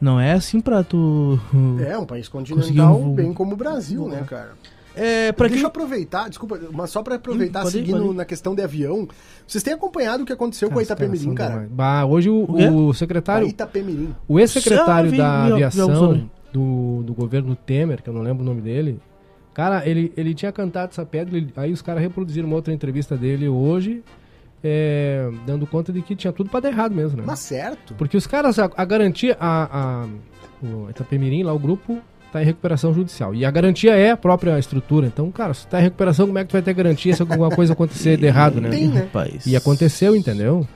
[0.02, 1.40] Não é assim pra tu.
[1.86, 4.52] É, um país continental, um bem como o Brasil, né, cara?
[4.96, 5.64] É, pra Deixa quem.
[5.64, 8.16] eu aproveitar, desculpa, mas só pra aproveitar, Hum, pode seguindo pode ir.
[8.16, 9.08] na questão de avião,
[9.48, 11.54] vocês têm acompanhado o que aconteceu com a Itapemirim, cara?
[11.54, 11.70] demais.
[11.72, 14.14] Bah, hoje o, O o A secretário, Itapemirim.
[14.28, 18.46] o ex-secretário da vi- vi aviação do, do governo Temer, que eu não lembro o
[18.46, 19.00] nome dele,
[19.54, 23.16] cara, ele, ele tinha cantado essa pedra, ele- aí os caras reproduziram uma outra entrevista
[23.18, 24.04] dele hoje,
[24.64, 27.24] é, dando conta de que tinha tudo pra dar errado mesmo, né?
[27.26, 27.94] Mas certo.
[27.96, 32.00] Porque os caras, a, a garantia, a, a, o Itapemirim, lá o grupo,
[32.32, 33.36] tá em recuperação judicial.
[33.36, 35.06] E a garantia é a própria estrutura.
[35.06, 37.50] Então, cara, se tá em recuperação, como é que tu vai ter garantia se alguma
[37.52, 38.70] coisa acontecer de errado, né?
[38.70, 39.02] Tem, né?
[39.02, 39.46] Rapaz.
[39.46, 40.68] E aconteceu, entendeu?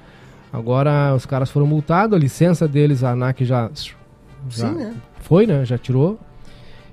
[0.51, 3.69] Agora os caras foram multados, a licença deles, a ANAC já,
[4.49, 4.93] já Sim, né?
[5.19, 5.65] foi, né?
[5.65, 6.19] Já tirou.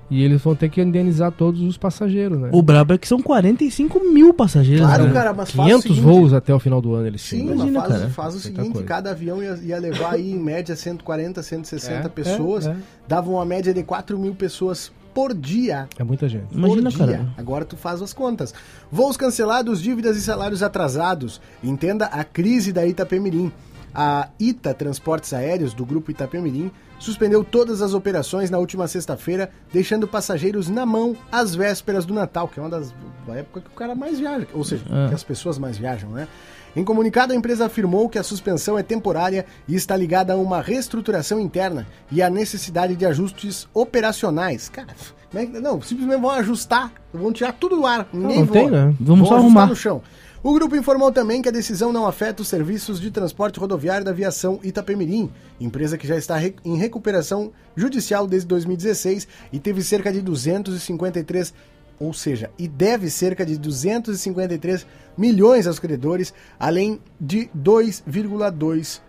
[0.09, 2.49] E eles vão ter que indenizar todos os passageiros, né?
[2.53, 5.13] O brabo é que são 45 mil passageiros, Claro, né?
[5.13, 7.55] cara, mas faz o 500 seguinte- voos até o final do ano eles Sim, tinham.
[7.55, 8.09] Imagina, faz, cara.
[8.09, 8.87] faz o seguinte, coisa.
[8.87, 12.75] cada avião ia, ia levar aí em média 140, 160 É, pessoas, é, é.
[13.07, 15.87] dava uma média de 4 mil pessoas por dia.
[15.97, 16.53] É muita gente.
[16.53, 17.17] Imagina, por dia.
[17.17, 17.29] cara.
[17.37, 18.53] Agora tu faz as contas.
[18.91, 21.41] Voos cancelados, dívidas e salários atrasados.
[21.63, 23.51] Entenda a crise da Itapemirim.
[23.97, 26.69] A Ita Transportes Aéreos, do grupo Itapemirim,
[26.99, 32.47] suspendeu todas as operações na última sexta-feira, deixando passageiros na mão às vésperas do Natal,
[32.47, 32.93] que é uma das
[33.27, 35.07] da época que o cara mais viaja, ou seja, É.
[35.09, 36.27] que as pessoas mais viajam, né?
[36.75, 40.61] Em comunicado, a empresa afirmou que a suspensão é temporária e está ligada a uma
[40.61, 44.67] reestruturação interna e à necessidade de ajustes operacionais.
[44.69, 44.89] Cara,
[45.31, 48.07] como é que- não, simplesmente vão ajustar, vão tirar tudo do ar.
[48.11, 48.53] Ninguém não voa.
[48.59, 48.93] tem, né?
[48.99, 49.67] Vamos Vão só arrumar.
[49.67, 50.01] no chão.
[50.45, 54.11] O grupo informou também que a decisão não afeta os serviços de transporte rodoviário da
[54.11, 60.21] aviação Itapemirim, empresa que já está em recuperação judicial desde 2016 e teve cerca de
[60.21, 61.51] 253,
[61.99, 64.85] ou seja, e deve cerca de 253
[65.17, 69.01] milhões aos credores, além de 2,2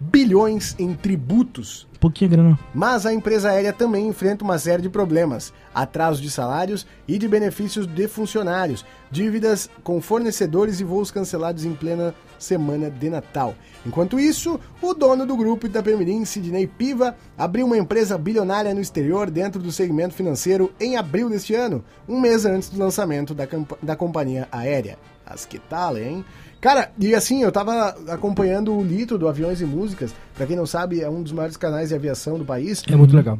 [0.00, 2.58] bilhões em tributos Pouquinha grana.
[2.72, 7.26] mas a empresa aérea também enfrenta uma série de problemas: atraso de salários e de
[7.26, 13.54] benefícios de funcionários, dívidas com fornecedores e voos cancelados em plena semana de Natal.
[13.84, 19.28] Enquanto isso, o dono do grupo Itapemirim, Sidney Piva, abriu uma empresa bilionária no exterior
[19.28, 23.48] dentro do segmento financeiro em abril deste ano, um mês antes do lançamento da,
[23.82, 24.98] da companhia aérea.
[25.26, 26.24] As que tal, hein?
[26.60, 30.12] Cara, e assim, eu tava acompanhando o Litro do Aviões e Músicas.
[30.34, 32.82] Pra quem não sabe, é um dos maiores canais de aviação do país.
[32.90, 33.38] É muito legal.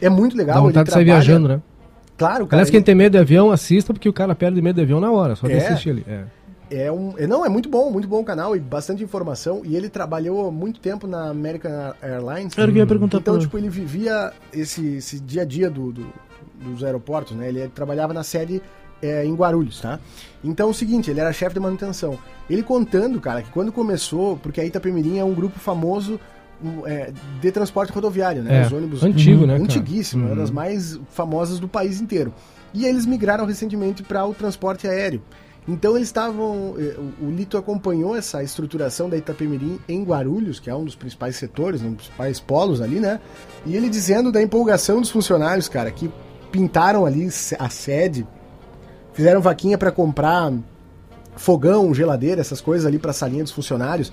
[0.00, 0.54] É muito legal.
[0.56, 1.62] Dá ele vontade de sair trabalha- viajando, né?
[2.18, 2.56] Claro, cara.
[2.60, 5.10] Aliás, quem tem medo de avião, assista, porque o cara perde medo de avião na
[5.10, 5.34] hora.
[5.34, 5.58] Só de É.
[5.58, 6.04] assistir ali.
[6.06, 6.24] É.
[6.70, 9.62] É um, é, não, é muito bom, muito bom o canal e bastante informação.
[9.64, 12.52] E ele trabalhou muito tempo na American Airlines.
[12.58, 15.44] Era o que eu ia perguntar Então, pra- tipo, ele vivia esse, esse dia a
[15.46, 16.12] dia do, do-
[16.60, 17.48] dos aeroportos, né?
[17.48, 18.60] Ele trabalhava na sede
[19.02, 19.98] é, em Guarulhos, tá?
[20.42, 22.18] Então, é o seguinte, ele era chefe de manutenção.
[22.48, 26.18] Ele contando, cara, que quando começou, porque a Itapemirim é um grupo famoso
[26.62, 28.62] um, é, de transporte rodoviário, né?
[28.62, 29.62] É, Os ônibus antigo, né, cara?
[29.62, 30.36] Antiguíssimo, uma Uhum.
[30.38, 32.32] das mais famosas do país inteiro.
[32.74, 35.22] E eles migraram recentemente para o transporte aéreo.
[35.68, 36.74] Então eles estavam.
[36.78, 41.36] eh, o- Lito acompanhou essa estruturação da Itapemirim em Guarulhos, que é um dos principais
[41.36, 43.20] setores, um dos principais polos ali, né?
[43.66, 46.10] E ele dizendo da empolgação dos funcionários, cara, que
[46.50, 47.28] pintaram ali
[47.58, 48.26] a sede,
[49.18, 50.52] fizeram vaquinha para comprar
[51.34, 54.12] fogão, geladeira, essas coisas ali para a salinha dos funcionários.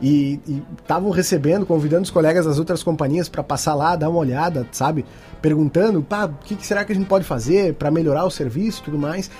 [0.00, 0.40] E
[0.78, 5.04] estavam recebendo, convidando os colegas das outras companhias para passar lá, dar uma olhada, sabe?
[5.42, 8.80] Perguntando, pá, o que, que será que a gente pode fazer para melhorar o serviço
[8.80, 9.30] e tudo mais.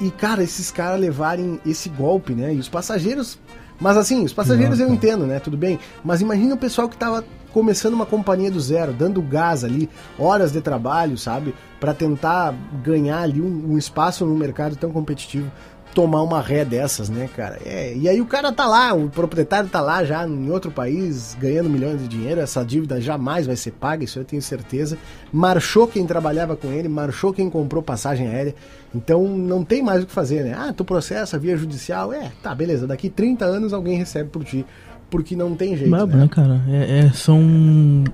[0.00, 2.52] E, cara, esses caras levarem esse golpe, né?
[2.52, 3.38] E os passageiros.
[3.80, 4.96] Mas assim, os passageiros eu Nossa.
[4.96, 5.38] entendo, né?
[5.38, 5.78] Tudo bem.
[6.04, 9.88] Mas imagina o pessoal que tava começando uma companhia do zero, dando gás ali,
[10.18, 11.54] horas de trabalho, sabe?
[11.80, 15.50] Para tentar ganhar ali um, um espaço no mercado tão competitivo.
[15.94, 17.58] Tomar uma ré dessas, né, cara?
[17.64, 21.34] É, e aí o cara tá lá, o proprietário tá lá já em outro país,
[21.40, 24.98] ganhando milhões de dinheiro, essa dívida jamais vai ser paga, isso eu tenho certeza.
[25.32, 28.54] Marchou quem trabalhava com ele, marchou quem comprou passagem aérea.
[28.94, 30.54] Então não tem mais o que fazer, né?
[30.58, 32.12] Ah, tu processa via judicial.
[32.12, 32.86] É, tá, beleza.
[32.86, 34.66] Daqui 30 anos alguém recebe por ti.
[35.10, 35.90] Porque não tem jeito.
[35.90, 36.06] Né?
[36.06, 36.60] né, cara?
[36.68, 38.04] É, é- são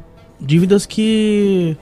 [0.41, 1.77] dívidas que.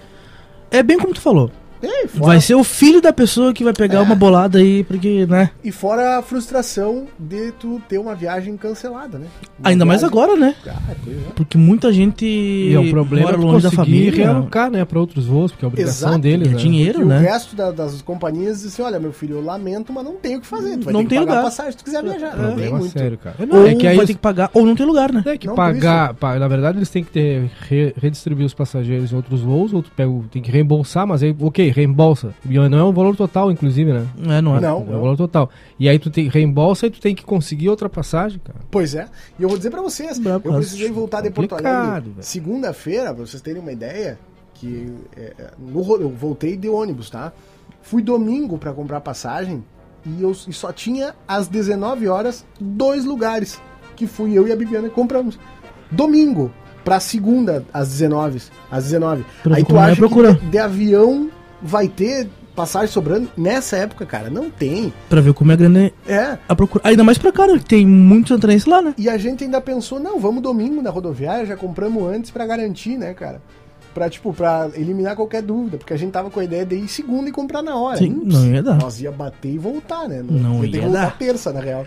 [0.71, 1.51] É bem como tu falou.
[1.83, 5.27] É, fora, Vai ser o filho da pessoa que vai pegar uma bolada aí, porque,
[5.27, 5.51] né?
[5.65, 9.27] e fora a frustração de tu ter uma viagem cancelada, né?
[9.59, 10.55] Uma Ainda mais viagem- agora, né?
[10.67, 11.31] Ah, é.
[11.35, 14.13] Porque muita gente E é um problema mora longe da família.
[14.25, 16.57] realocar, né, para outros voos, porque é obrigação Exato, deles, É né?
[16.57, 17.19] dinheiro, E o né?
[17.19, 20.41] resto da- das companhias diz assim: olha, meu filho, eu lamento, mas não tem o
[20.41, 20.77] que fazer.
[20.79, 21.41] Tu vai Não ter que tem pagar lugar.
[21.41, 22.31] a passagem se tu quiser viajar.
[22.37, 22.93] Não tem Problema muito.
[22.93, 23.37] sério, cara.
[23.39, 25.23] Ou Não, é que aí vai ter que pagar, ou não tem lugar, né?
[25.27, 29.13] É que Não, pagar, pa- na verdade eles têm que ter re- redistribuir os passageiros
[29.13, 32.35] em outros voos, ou tu pega, o- tem que reembolsar, mas aí, ok, reembolsa.
[32.49, 34.07] E não é um valor total, inclusive, né?
[34.29, 34.61] É, não é.
[34.61, 34.79] Não.
[34.79, 35.51] É o valor total.
[35.79, 38.59] E aí tu tem reembolsa e tu tem que conseguir outra passagem, cara.
[38.71, 39.07] Pois é.
[39.39, 43.27] E eu vou dizer pra vocês, Brabo, eu precisei voltar de Porto Alegre segunda-feira, pra
[43.27, 44.19] vocês terem uma ideia,
[44.55, 47.33] que é, é, no, eu voltei de ônibus, tá?
[47.83, 49.65] Fui domingo pra comprar passagem
[50.05, 53.61] e eu e só tinha às 19 horas dois lugares
[53.97, 55.39] que fui eu e a Bibiana que compramos.
[55.91, 56.53] Domingo
[56.85, 59.25] pra segunda às 19, às 19.
[59.43, 60.35] Pra Aí tu é acha procura.
[60.35, 61.31] que de, de avião
[61.63, 63.31] vai ter passagem sobrando?
[63.37, 64.93] Nessa época, cara, não tem.
[65.09, 66.87] Pra ver como é grande É, a procura.
[66.87, 68.95] Ainda mais pra cá, que tem muitos santanenses lá, né?
[68.99, 72.97] E a gente ainda pensou, não, vamos domingo na rodoviária, já compramos antes pra garantir,
[72.99, 73.41] né, cara?
[73.95, 76.87] Pra, tipo, pra eliminar qualquer dúvida, porque a gente tava com a ideia de ir
[76.87, 77.99] segunda e comprar na hora.
[77.99, 78.77] Sim, não ia dar.
[78.77, 80.23] Nós ia bater e voltar, né?
[80.23, 81.19] Não ia voltar dar.
[81.19, 81.85] terça, na real.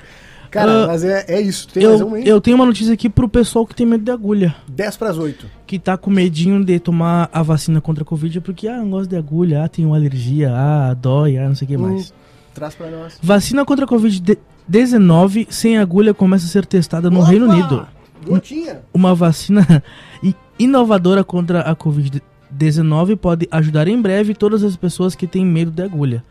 [0.53, 2.23] Cara, Ah, mas é, é isso, tem Eu, hein?
[2.27, 4.55] eu tenho uma notícia aqui pro pessoal que tem medo de agulha.
[4.67, 5.47] 10 pras 8.
[5.65, 9.09] Que tá com medinho de tomar a vacina contra a Covid porque, ah, não gosto
[9.09, 12.11] de agulha, ah, tenho alergia, ah, dói, ah, não sei o que mais.
[12.11, 12.13] Hum,
[12.53, 13.17] traz pra nós.
[13.19, 17.29] Vacina contra a Covid-19 sem agulha começa a ser testada no Opa!
[17.29, 17.87] Reino Unido.
[18.23, 18.81] Gotinha.
[18.93, 19.83] Uma vacina
[20.59, 25.81] inovadora contra a Covid-19 pode ajudar em breve todas as pessoas que têm medo de
[25.81, 26.23] agulha.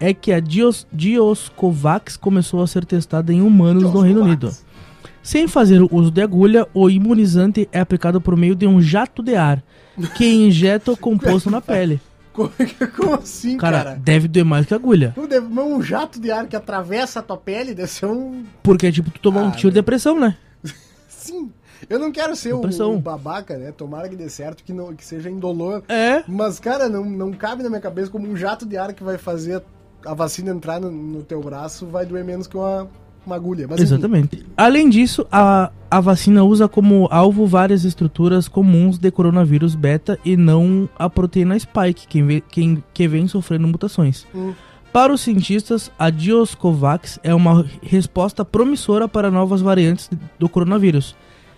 [0.00, 4.50] É que a Dios, Dioscovax começou a ser testada em humanos no Reino Unido.
[5.22, 9.22] Sem fazer o uso de agulha, o imunizante é aplicado por meio de um jato
[9.22, 9.62] de ar
[10.16, 12.00] que injeta o composto na pele.
[12.32, 12.50] Como,
[12.96, 13.96] como assim, Cara, cara?
[14.00, 15.12] deve doer mais que agulha.
[15.16, 18.44] Não deve- mas Um jato de ar que atravessa a tua pele deve ser um
[18.62, 20.36] Porque é tipo tu tomar um Ah, tiro de depressão, né?
[21.08, 21.50] Sim.
[21.90, 22.94] Eu não quero ser Depressão.
[22.94, 23.72] o babaca, né?
[23.72, 25.82] Tomara que dê certo, que, não, que seja indolor.
[25.88, 26.22] É.
[26.28, 29.16] Mas, cara, não, não cabe na minha cabeça como um jato de ar que vai
[29.18, 29.62] fazer
[30.04, 32.88] a vacina entrar no, no teu braço vai doer menos que uma,
[33.26, 33.66] uma agulha.
[33.68, 34.46] Mas, enfim, Exatamente.
[34.56, 40.36] Além disso, a, a vacina usa como alvo várias estruturas comuns de coronavírus beta e
[40.36, 44.26] não a proteína spike, que, vem- que, que vem sofrendo mutações.
[44.34, 44.52] Hum.
[44.92, 51.14] Para os cientistas, a Dioscovax é uma resposta promissora para novas variantes do coronavírus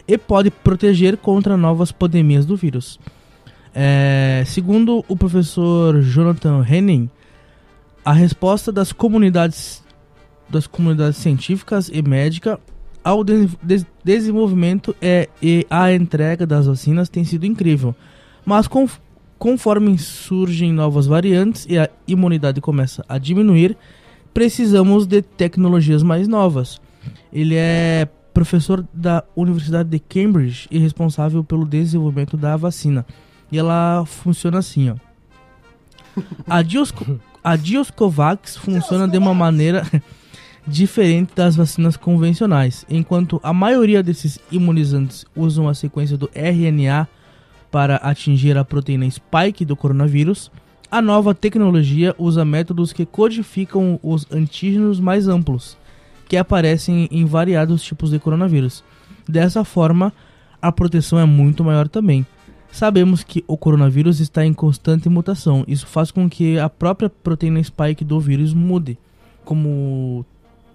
[0.07, 2.99] e pode proteger contra novas pandemias do vírus.
[3.73, 7.09] É, segundo o professor Jonathan Henning,
[8.11, 9.85] a resposta das comunidades
[10.49, 12.59] das comunidades científicas e médica
[13.05, 17.95] ao de- des- desenvolvimento é, e a entrega das vacinas tem sido incrível.
[18.45, 18.99] Mas conf-
[19.39, 23.77] conforme surgem novas variantes e a imunidade começa a diminuir,
[24.35, 26.81] precisamos de tecnologias mais novas.
[27.33, 33.07] Ele é professor da Universidade de Cambridge e responsável pelo desenvolvimento da vacina.
[33.53, 34.97] E ela funciona assim, ó.
[36.49, 36.61] A,
[37.43, 39.87] a Dioscovax funciona de uma maneira
[40.67, 42.85] diferente das vacinas convencionais.
[42.89, 47.09] Enquanto a maioria desses imunizantes usam a sequência do RNA
[47.71, 50.51] para atingir a proteína spike do coronavírus,
[50.91, 55.79] a nova tecnologia usa métodos que codificam os antígenos mais amplos,
[56.29, 58.83] que aparecem em variados tipos de coronavírus.
[59.29, 60.13] Dessa forma,
[60.61, 62.27] a proteção é muito maior também.
[62.73, 65.65] Sabemos que o coronavírus está em constante mutação.
[65.67, 68.97] Isso faz com que a própria proteína spike do vírus mude,
[69.45, 70.25] como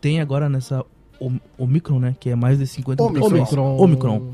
[0.02, 0.84] tem agora nessa
[1.20, 3.78] Om- Omicron, né, que é mais de 50 Omicron.
[3.78, 4.32] Omicron.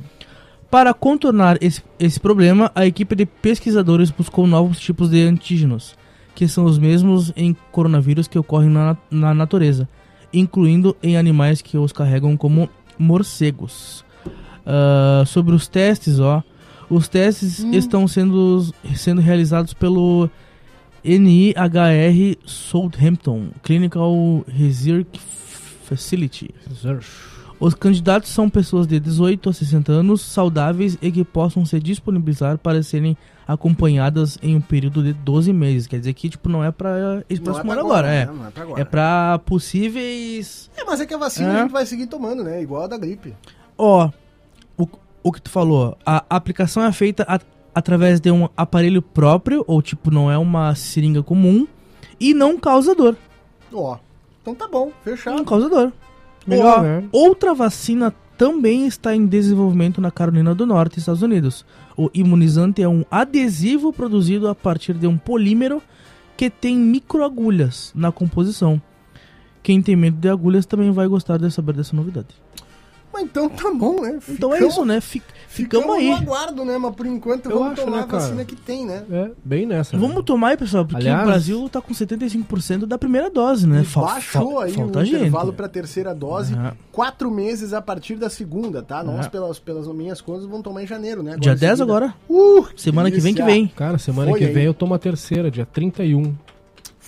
[0.70, 5.96] Para contornar esse, esse problema, a equipe de pesquisadores buscou novos tipos de antígenos,
[6.34, 9.88] que são os mesmos em coronavírus que ocorrem na, na natureza,
[10.34, 14.04] incluindo em animais que os carregam como morcegos.
[14.66, 16.42] Ah, sobre os testes, ó,
[16.92, 18.64] os testes estão sendo,
[18.96, 20.30] sendo realizados pelo
[21.04, 25.20] NIHR Southampton Clinical Research
[25.86, 26.54] Facility.
[27.60, 32.58] Os candidatos são pessoas de 18 a 60 anos, saudáveis e que possam se disponibilizar
[32.58, 33.16] para serem
[33.48, 35.88] acompanhadas em um período de 12 meses.
[35.88, 38.26] Quer dizer que tipo, não é para esse Não é próximo ano agora, é.
[38.26, 38.32] né?
[38.34, 38.82] Não é pra agora.
[38.82, 40.70] É para possíveis.
[40.76, 41.58] É, mas é que a vacina É.
[41.58, 42.62] a gente vai seguir tomando, né?
[42.62, 43.34] Igual a da gripe.
[43.78, 44.12] Ó, o,
[45.24, 47.40] o que tu falou, a aplicação é feita a-
[47.74, 51.68] através de um aparelho próprio, ou tipo, não é uma seringa comum,
[52.20, 53.16] e não causa dor.
[53.74, 53.98] Ó,
[54.42, 55.38] então tá bom, fechado.
[55.38, 55.94] Não causa dor.
[56.50, 57.04] Ó, né?
[57.12, 61.64] Outra vacina também está em desenvolvimento na Carolina do Norte, Estados Unidos.
[61.96, 65.82] O imunizante é um adesivo produzido a partir de um polímero
[66.32, 68.82] porque tem microagulhas na composição.
[69.62, 72.30] Quem tem medo de agulhas também vai gostar de saber dessa novidade.
[73.14, 74.20] Mas então tá bom, né?
[74.30, 75.02] Então é isso, né?
[75.02, 76.10] Fic- ficamos aí.
[76.10, 76.78] no aguardo, né?
[76.78, 78.24] Mas por enquanto Eu vamos acho, tomar né, a cara?
[78.24, 79.04] vacina que tem, né?
[79.12, 79.98] É, bem nessa.
[79.98, 80.08] né?
[80.08, 83.84] Vamos tomar aí, pessoal, porque Aliás- o Brasil tá com 75% da primeira dose, né?
[83.84, 85.16] Fal- baixou aí falta o gente.
[85.18, 86.74] intervalo para terceira dose, Aham.
[86.92, 89.04] quatro meses a partir da segunda, tá?
[89.04, 89.30] Nós, Aham.
[89.30, 91.36] pelas, pelas minhas contas, vamos tomar em janeiro, né?
[91.40, 91.84] Dia em 10 seguida.
[91.84, 92.14] agora.
[92.30, 93.68] Uh, Semana que vem que vem.
[93.68, 94.54] Cara, semana Foi que aí.
[94.54, 96.34] vem eu tomo a terceira, dia 31.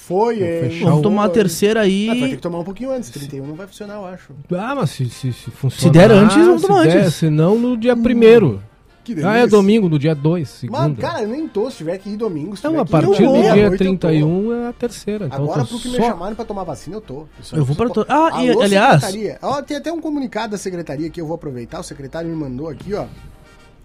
[0.07, 0.69] Foi, hein?
[0.69, 2.29] fechar Vamos tomar a terceira Ah, tu vai ter aí.
[2.31, 4.33] que tomar um pouquinho antes, 31 não vai funcionar, eu acho.
[4.53, 5.93] Ah, mas se, se, se funcionar...
[5.93, 7.15] der antes, vamos se tomar der, antes.
[7.15, 8.61] Se não, no dia primeiro.
[9.05, 10.87] Que Ah, é domingo, no dia 2, segunda.
[10.87, 12.89] Mas, cara, eu nem tô, se tiver que ir domingo, se Não, tiver a que
[12.89, 13.77] ir partir do dia eu tô.
[13.77, 15.25] 31 é a terceira.
[15.25, 16.03] Então Agora, pro que me só...
[16.03, 17.25] chamaram pra tomar vacina, eu tô.
[17.41, 19.37] só- Eu vou pra to- Ah, e, Alô, aliás- secretaria.
[19.41, 21.79] Ó, tem até um comunicado da secretaria que eu vou aproveitar.
[21.81, 23.05] O secretário me mandou aqui, ó.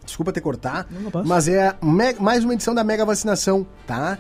[0.07, 1.29] Desculpa ter cortar, Não, não passa.
[1.29, 4.19] mas é me- mais uma edição da Mega Vacinação, tá?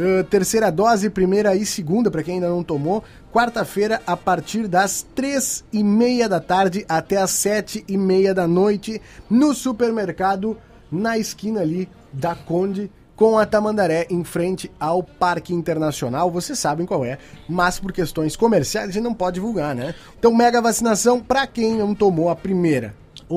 [0.00, 3.04] Uh, terceira dose, primeira e segunda, pra quem ainda não tomou.
[3.30, 8.48] Quarta-feira, a partir das três e meia da tarde até as sete e meia da
[8.48, 8.98] noite,
[9.28, 10.56] no supermercado,
[10.90, 16.30] na esquina ali da Conde, com a Tamandaré em frente ao Parque Internacional.
[16.30, 19.94] Vocês sabem qual é, mas por questões comerciais a gente não pode divulgar, né?
[20.18, 22.94] Então, mega vacinação pra quem não tomou a primeira.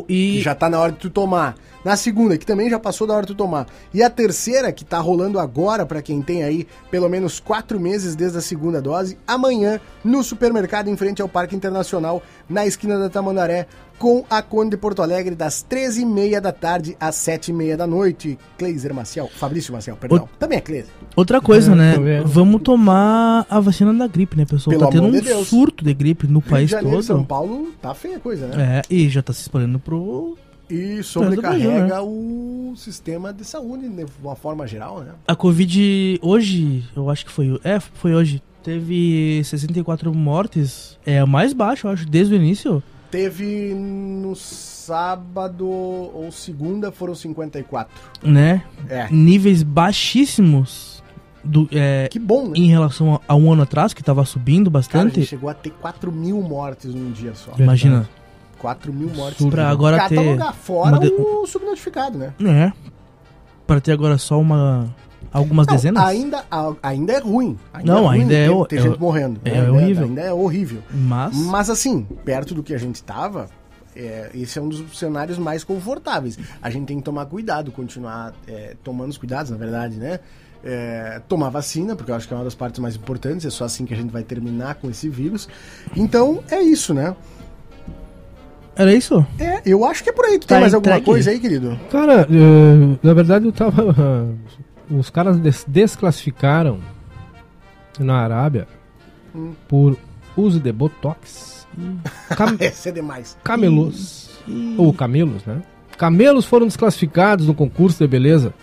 [0.08, 1.56] E já tá na hora de tu tomar.
[1.84, 3.68] Na segunda, que também já passou da hora de tomar.
[3.94, 8.16] E a terceira, que tá rolando agora pra quem tem aí pelo menos quatro meses
[8.16, 13.10] desde a segunda dose, amanhã no supermercado em frente ao Parque Internacional, na esquina da
[13.10, 13.68] Tamandaré,
[14.00, 18.38] com a Conde de Porto Alegre, das 13h30 da tarde às 7h30 da noite.
[18.58, 20.28] Cleiser Maciel, Fabrício Maciel, perdão.
[20.40, 20.92] Também é Cleiser.
[21.16, 22.22] outra coisa, É, né?
[22.26, 24.78] Vamos tomar a vacina da gripe, né, pessoal?
[24.78, 27.28] Pelo tá tendo um de surto de gripe no Rio de país Janeiro, São todo.
[27.28, 28.80] Paulo, tá feia a coisa, né?
[28.80, 30.38] É, e já tá se espalhando pro.
[30.70, 35.12] E sobrecarrega Brasil, o sistema de saúde de uma forma geral, né?
[35.28, 37.60] A Covid hoje, eu acho que foi.
[37.64, 38.42] É, foi hoje.
[38.64, 40.98] Teve 64 mortes.
[41.06, 42.82] É a mais baixa, eu acho, desde o início.
[43.12, 47.94] Teve no sábado ou segunda foram 54.
[48.24, 48.64] Né?
[48.90, 49.08] É.
[49.12, 51.04] Níveis baixíssimos
[51.44, 52.54] do, é, Que bom, né?
[52.56, 55.16] em relação a um ano atrás, que tava subindo Cara, a bastante.
[55.16, 57.52] gente chegou a ter 4 mil mortes num dia só.
[57.60, 58.10] Imagina.
[58.64, 59.34] 4 mil mortes.
[59.34, 59.52] Absurdo.
[59.52, 60.58] Pra agora Catalogar ter.
[60.60, 62.34] fora de- o subnotificado, né?
[62.46, 62.72] É.
[63.68, 64.88] Pra ter agora só uma.
[65.34, 66.04] Algumas Não, dezenas?
[66.04, 66.46] ainda,
[66.82, 67.58] ainda é ruim.
[67.84, 69.42] Não, ruim ainda é ter, o- ter é gente morrendo.
[69.44, 69.60] é né?
[69.60, 70.04] Ainda horrível.
[70.06, 70.82] Ainda é horrível.
[70.94, 71.36] Mas.
[71.36, 73.50] Mas assim, perto do que a gente tava,
[73.96, 76.38] é, esse é um dos cenários mais confortáveis.
[76.62, 80.20] A gente tem que tomar cuidado, continuar é, tomando os cuidados, na verdade, né?
[80.66, 83.66] É, tomar vacina, porque eu acho que é uma das partes mais importantes, é só
[83.66, 85.50] assim que a gente vai terminar com esse vírus.
[85.94, 87.14] Então, é isso, né?
[88.76, 89.26] Era isso?
[89.40, 90.40] É, eu acho que é por aí.
[90.40, 91.06] Tu Tá tem mais alguma entregue?
[91.06, 91.80] coisa aí, querido?
[91.92, 94.28] Cara, eh, na verdade eu tava.
[94.90, 96.80] Os caras des- desclassificaram
[98.00, 98.68] na Arábia
[99.36, 99.54] Hum.
[99.68, 99.98] por
[100.36, 101.66] uso de botox.
[102.36, 103.38] Cam Esse é demais.
[103.44, 104.30] camelos.
[104.78, 105.62] Ou camelos, né?
[105.98, 108.54] Camelos foram desclassificados no concurso de beleza.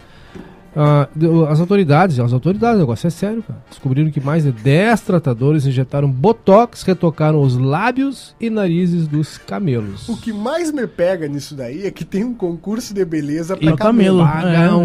[1.14, 3.58] De- as autoridades, as autoridades, o negócio é sério, cara.
[3.68, 10.08] Descobriram que mais de 10 tratadores injetaram botox, retocaram os lábios e narizes dos camelos.
[10.08, 13.64] O que mais me pega nisso daí é que tem um concurso de beleza E
[13.64, 14.24] pra o camelo.
[14.24, 14.84] Paga É, um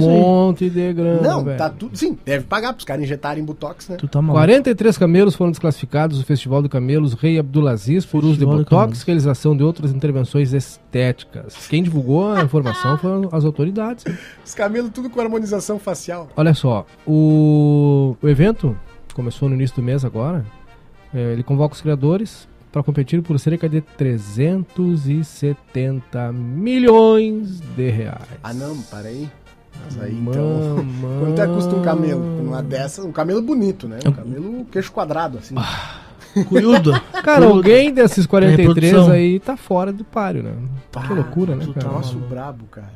[0.00, 1.20] monte de grana.
[1.22, 1.58] Não, velho.
[1.58, 1.96] tá tudo.
[1.96, 3.96] Sim, deve pagar pros caras injetarem botox, né?
[3.96, 4.38] Tu tá maluco.
[4.38, 9.56] 43 camelos foram desclassificados do Festival de Camelos Rei Abdulaziz por uso de botox, realização
[9.56, 11.66] de outras intervenções estéticas.
[11.68, 14.04] Quem divulgou a informação foram as autoridades.
[14.44, 16.28] Os camelos tudo com harmonização facial.
[16.36, 18.76] Olha só, o, o evento
[19.14, 20.44] começou no início do mês agora.
[21.14, 28.22] É, ele convoca os criadores para competir por cerca de 370 milhões de reais.
[28.42, 29.28] Ah, não, para aí.
[29.84, 30.86] Mas aí, Mano, então.
[31.20, 32.22] Quanto é que custa um camelo?
[32.40, 33.98] Uma dessas, um camelo bonito, né?
[34.04, 35.54] Um Eu- camelo queixo quadrado, assim.
[36.48, 36.92] Cuiudo.
[37.22, 39.12] Cara, alguém desses 43 Reprodução.
[39.14, 40.52] aí tá fora do páreo, né?
[41.06, 41.86] que loucura, né, cara?
[41.86, 42.28] tá Nossa, maluco.
[42.28, 42.90] brabo, cara.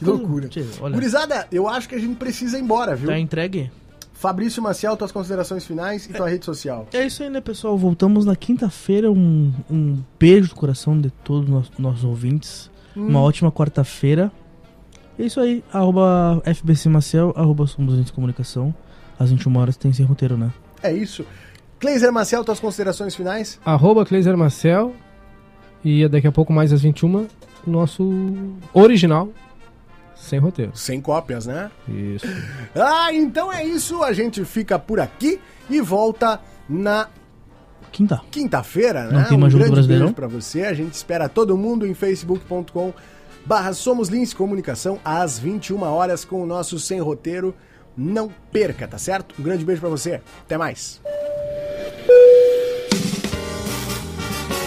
[0.00, 0.48] Que loucura.
[0.48, 3.08] Tchê, olha, Gurizada, eu acho que a gente precisa ir embora, viu?
[3.08, 3.70] tá entregue?
[4.14, 6.86] Fabrício Maciel, tuas considerações finais e tua rede social.
[6.92, 7.76] É isso aí, né, pessoal?
[7.78, 9.10] Voltamos na quinta-feira.
[9.10, 12.70] Um, um beijo do coração de todos os nossos, nossos ouvintes.
[12.94, 14.30] Uma ótima quarta-feira.
[15.18, 15.64] É isso aí.
[15.72, 18.74] Arroba FBC Maciel, arroba Somos Gente de Comunicação.
[19.18, 20.50] Às 21 horas tem sem roteiro, né?
[20.82, 21.24] É isso.
[21.78, 23.58] Cleiser Maciel, tuas considerações finais?
[23.64, 24.94] Arroba Cleiser Marcel.
[25.82, 27.26] E daqui a pouco mais às 21,
[27.66, 28.06] nosso
[28.74, 29.30] original,
[30.20, 30.72] sem roteiro.
[30.74, 31.70] Sem cópias, né?
[31.88, 32.26] Isso.
[32.74, 34.02] Ah, então é isso.
[34.02, 37.08] A gente fica por aqui e volta na
[37.90, 38.20] Quinta.
[38.30, 39.20] quinta-feira, né?
[39.20, 40.62] Não tem mais um grande beijo pra você.
[40.64, 42.92] A gente espera todo mundo em facebook.com
[43.44, 47.54] barra Somos Lins Comunicação às 21 horas com o nosso Sem Roteiro.
[47.96, 49.34] Não perca, tá certo?
[49.38, 50.20] Um grande beijo para você.
[50.44, 51.00] Até mais.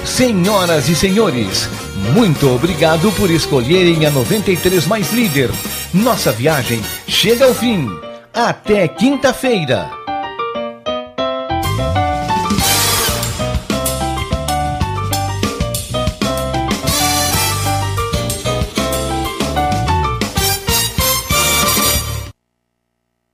[0.05, 1.67] Senhoras e senhores,
[2.11, 5.49] muito obrigado por escolherem a 93 Mais Líder.
[5.93, 7.87] Nossa viagem chega ao fim.
[8.33, 10.02] Até quinta-feira.